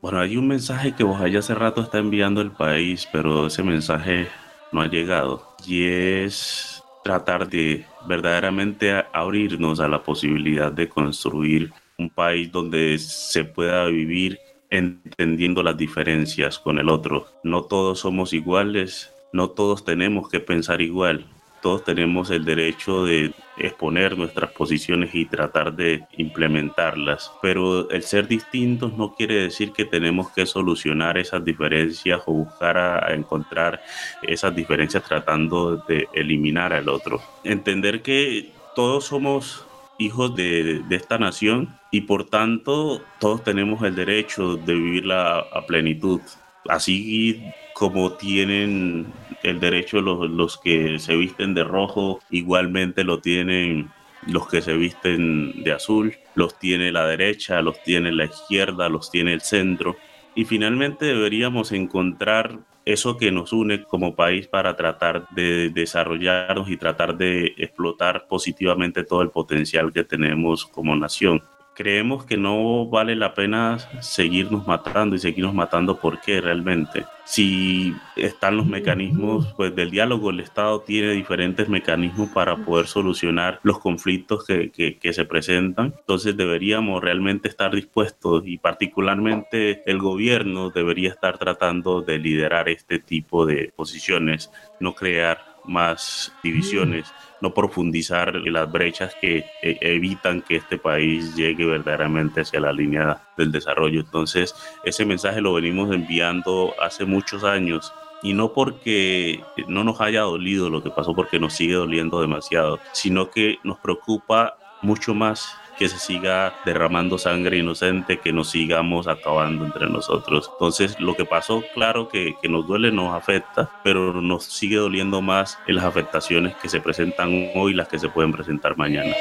Bueno, 0.00 0.20
hay 0.20 0.36
un 0.36 0.48
mensaje 0.48 0.94
que 0.94 1.04
Bojaya 1.04 1.40
hace 1.40 1.54
rato 1.54 1.82
está 1.82 1.98
enviando 1.98 2.40
el 2.40 2.52
país, 2.52 3.08
pero 3.12 3.48
ese 3.48 3.62
mensaje 3.62 4.28
no 4.72 4.80
ha 4.80 4.86
llegado. 4.86 5.54
Y 5.66 5.86
es 5.86 6.82
tratar 7.04 7.48
de 7.48 7.84
verdaderamente 8.06 9.04
abrirnos 9.12 9.80
a 9.80 9.88
la 9.88 10.02
posibilidad 10.02 10.70
de 10.72 10.88
construir 10.88 11.72
un 11.98 12.10
país 12.10 12.50
donde 12.50 12.98
se 12.98 13.44
pueda 13.44 13.86
vivir 13.86 14.38
entendiendo 14.70 15.62
las 15.62 15.76
diferencias 15.76 16.58
con 16.58 16.78
el 16.78 16.88
otro. 16.88 17.26
No 17.42 17.64
todos 17.64 18.00
somos 18.00 18.32
iguales, 18.32 19.12
no 19.32 19.50
todos 19.50 19.84
tenemos 19.84 20.28
que 20.28 20.40
pensar 20.40 20.80
igual 20.80 21.26
todos 21.60 21.84
tenemos 21.84 22.30
el 22.30 22.44
derecho 22.44 23.04
de 23.04 23.32
exponer 23.56 24.16
nuestras 24.16 24.52
posiciones 24.52 25.14
y 25.14 25.24
tratar 25.24 25.74
de 25.74 26.04
implementarlas, 26.16 27.32
pero 27.42 27.90
el 27.90 28.02
ser 28.02 28.28
distintos 28.28 28.96
no 28.96 29.14
quiere 29.14 29.42
decir 29.42 29.72
que 29.72 29.84
tenemos 29.84 30.30
que 30.30 30.46
solucionar 30.46 31.18
esas 31.18 31.44
diferencias 31.44 32.22
o 32.26 32.32
buscar 32.32 32.78
a, 32.78 33.12
encontrar 33.12 33.82
esas 34.22 34.54
diferencias 34.54 35.02
tratando 35.02 35.76
de 35.88 36.08
eliminar 36.12 36.72
al 36.72 36.88
otro. 36.88 37.20
Entender 37.42 38.02
que 38.02 38.52
todos 38.74 39.06
somos 39.06 39.66
hijos 39.98 40.34
de, 40.34 40.82
esta 40.90 41.18
nación 41.18 41.76
y 41.90 42.02
por 42.02 42.24
tanto 42.24 43.02
todos 43.18 43.44
tenemos 43.44 43.82
el 43.82 43.94
derecho 43.94 44.56
de 44.56 44.74
vivirla 44.74 45.38
a 45.38 45.66
plenitud. 45.66 46.20
Así 46.68 47.42
como 47.74 48.12
tienen 48.12 49.06
el 49.42 49.60
derecho 49.60 50.00
los, 50.00 50.30
los 50.30 50.58
que 50.58 50.98
se 50.98 51.16
visten 51.16 51.54
de 51.54 51.64
rojo, 51.64 52.20
igualmente 52.30 53.04
lo 53.04 53.20
tienen 53.20 53.90
los 54.26 54.48
que 54.48 54.60
se 54.60 54.74
visten 54.74 55.62
de 55.62 55.72
azul, 55.72 56.16
los 56.34 56.58
tiene 56.58 56.92
la 56.92 57.06
derecha, 57.06 57.62
los 57.62 57.82
tiene 57.82 58.12
la 58.12 58.24
izquierda, 58.24 58.88
los 58.88 59.10
tiene 59.10 59.32
el 59.32 59.40
centro. 59.40 59.96
Y 60.34 60.44
finalmente 60.44 61.06
deberíamos 61.06 61.72
encontrar 61.72 62.58
eso 62.92 63.18
que 63.18 63.30
nos 63.30 63.52
une 63.52 63.84
como 63.84 64.16
país 64.16 64.48
para 64.48 64.74
tratar 64.74 65.28
de 65.30 65.68
desarrollarnos 65.68 66.70
y 66.70 66.78
tratar 66.78 67.18
de 67.18 67.54
explotar 67.58 68.26
positivamente 68.26 69.04
todo 69.04 69.20
el 69.20 69.28
potencial 69.28 69.92
que 69.92 70.04
tenemos 70.04 70.64
como 70.64 70.96
nación 70.96 71.42
creemos 71.78 72.24
que 72.24 72.36
no 72.36 72.86
vale 72.86 73.14
la 73.14 73.34
pena 73.34 73.78
seguirnos 74.00 74.66
matando 74.66 75.14
y 75.14 75.20
seguirnos 75.20 75.54
matando 75.54 76.00
porque 76.00 76.40
realmente. 76.40 77.04
Si 77.24 77.94
están 78.16 78.56
los 78.56 78.66
mecanismos 78.66 79.54
pues 79.56 79.76
del 79.76 79.92
diálogo 79.92 80.30
el 80.30 80.40
Estado 80.40 80.80
tiene 80.80 81.12
diferentes 81.12 81.68
mecanismos 81.68 82.30
para 82.30 82.56
poder 82.56 82.86
solucionar 82.88 83.60
los 83.62 83.78
conflictos 83.78 84.44
que, 84.44 84.72
que, 84.72 85.12
se 85.12 85.24
presentan. 85.24 85.94
Entonces 85.96 86.36
deberíamos 86.36 87.00
realmente 87.00 87.48
estar 87.48 87.72
dispuestos 87.72 88.42
y 88.44 88.58
particularmente 88.58 89.82
el 89.88 89.98
gobierno 89.98 90.70
debería 90.70 91.10
estar 91.10 91.38
tratando 91.38 92.02
de 92.02 92.18
liderar 92.18 92.68
este 92.68 92.98
tipo 92.98 93.46
de 93.46 93.72
posiciones 93.76 94.50
no 94.80 94.94
crear 94.94 95.47
más 95.68 96.32
divisiones 96.42 97.12
no 97.40 97.54
profundizar 97.54 98.34
las 98.34 98.70
brechas 98.70 99.14
que 99.20 99.44
eh, 99.62 99.78
evitan 99.80 100.42
que 100.42 100.56
este 100.56 100.78
país 100.78 101.34
llegue 101.36 101.64
verdaderamente 101.64 102.40
hacia 102.40 102.60
la 102.60 102.72
línea 102.72 103.22
del 103.36 103.52
desarrollo. 103.52 104.00
Entonces, 104.00 104.54
ese 104.84 105.04
mensaje 105.04 105.40
lo 105.40 105.54
venimos 105.54 105.94
enviando 105.94 106.74
hace 106.80 107.04
muchos 107.04 107.44
años 107.44 107.92
y 108.22 108.32
no 108.32 108.52
porque 108.52 109.44
no 109.68 109.84
nos 109.84 110.00
haya 110.00 110.22
dolido 110.22 110.70
lo 110.70 110.82
que 110.82 110.90
pasó, 110.90 111.14
porque 111.14 111.38
nos 111.38 111.52
sigue 111.52 111.74
doliendo 111.74 112.20
demasiado, 112.20 112.80
sino 112.92 113.30
que 113.30 113.58
nos 113.62 113.78
preocupa 113.78 114.56
mucho 114.82 115.14
más 115.14 115.56
que 115.78 115.88
se 115.88 115.98
siga 115.98 116.54
derramando 116.64 117.18
sangre 117.18 117.58
inocente, 117.58 118.18
que 118.18 118.32
nos 118.32 118.50
sigamos 118.50 119.06
acabando 119.06 119.64
entre 119.64 119.88
nosotros. 119.88 120.50
Entonces, 120.52 120.98
lo 120.98 121.14
que 121.14 121.24
pasó, 121.24 121.62
claro 121.74 122.08
que, 122.08 122.34
que 122.42 122.48
nos 122.48 122.66
duele, 122.66 122.90
nos 122.90 123.14
afecta, 123.14 123.70
pero 123.84 124.20
nos 124.20 124.44
sigue 124.44 124.76
doliendo 124.76 125.22
más 125.22 125.58
en 125.66 125.76
las 125.76 125.84
afectaciones 125.84 126.56
que 126.56 126.68
se 126.68 126.80
presentan 126.80 127.50
hoy, 127.54 127.74
las 127.74 127.88
que 127.88 127.98
se 127.98 128.08
pueden 128.08 128.32
presentar 128.32 128.76
mañana. 128.76 129.14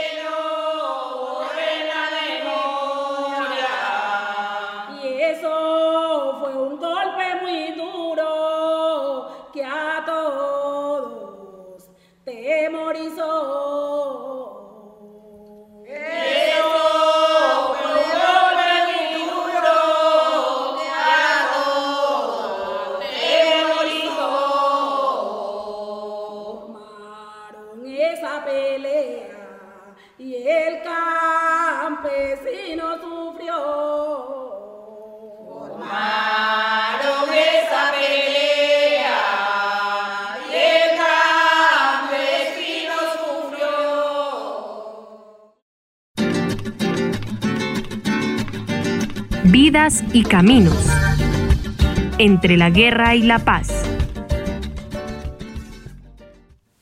Vidas 49.69 50.01
y 50.13 50.23
caminos. 50.23 50.87
Entre 52.17 52.55
la 52.55 52.69
guerra 52.69 53.15
y 53.15 53.23
la 53.23 53.39
paz. 53.39 53.67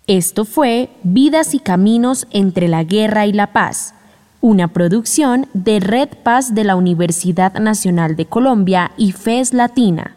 Esto 0.05 0.45
fue 0.45 0.91
Vidas 1.01 1.55
y 1.55 1.59
Caminos 1.59 2.27
entre 2.29 2.67
la 2.67 2.83
Guerra 2.83 3.25
y 3.25 3.33
la 3.33 3.53
Paz, 3.53 3.95
una 4.39 4.67
producción 4.67 5.47
de 5.55 5.79
Red 5.79 6.09
Paz 6.21 6.53
de 6.53 6.63
la 6.63 6.75
Universidad 6.75 7.55
Nacional 7.55 8.15
de 8.15 8.27
Colombia 8.27 8.91
y 8.97 9.13
FES 9.13 9.55
Latina. 9.55 10.15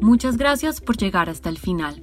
Muchas 0.00 0.38
gracias 0.38 0.80
por 0.80 0.96
llegar 0.96 1.28
hasta 1.28 1.50
el 1.50 1.58
final. 1.58 2.02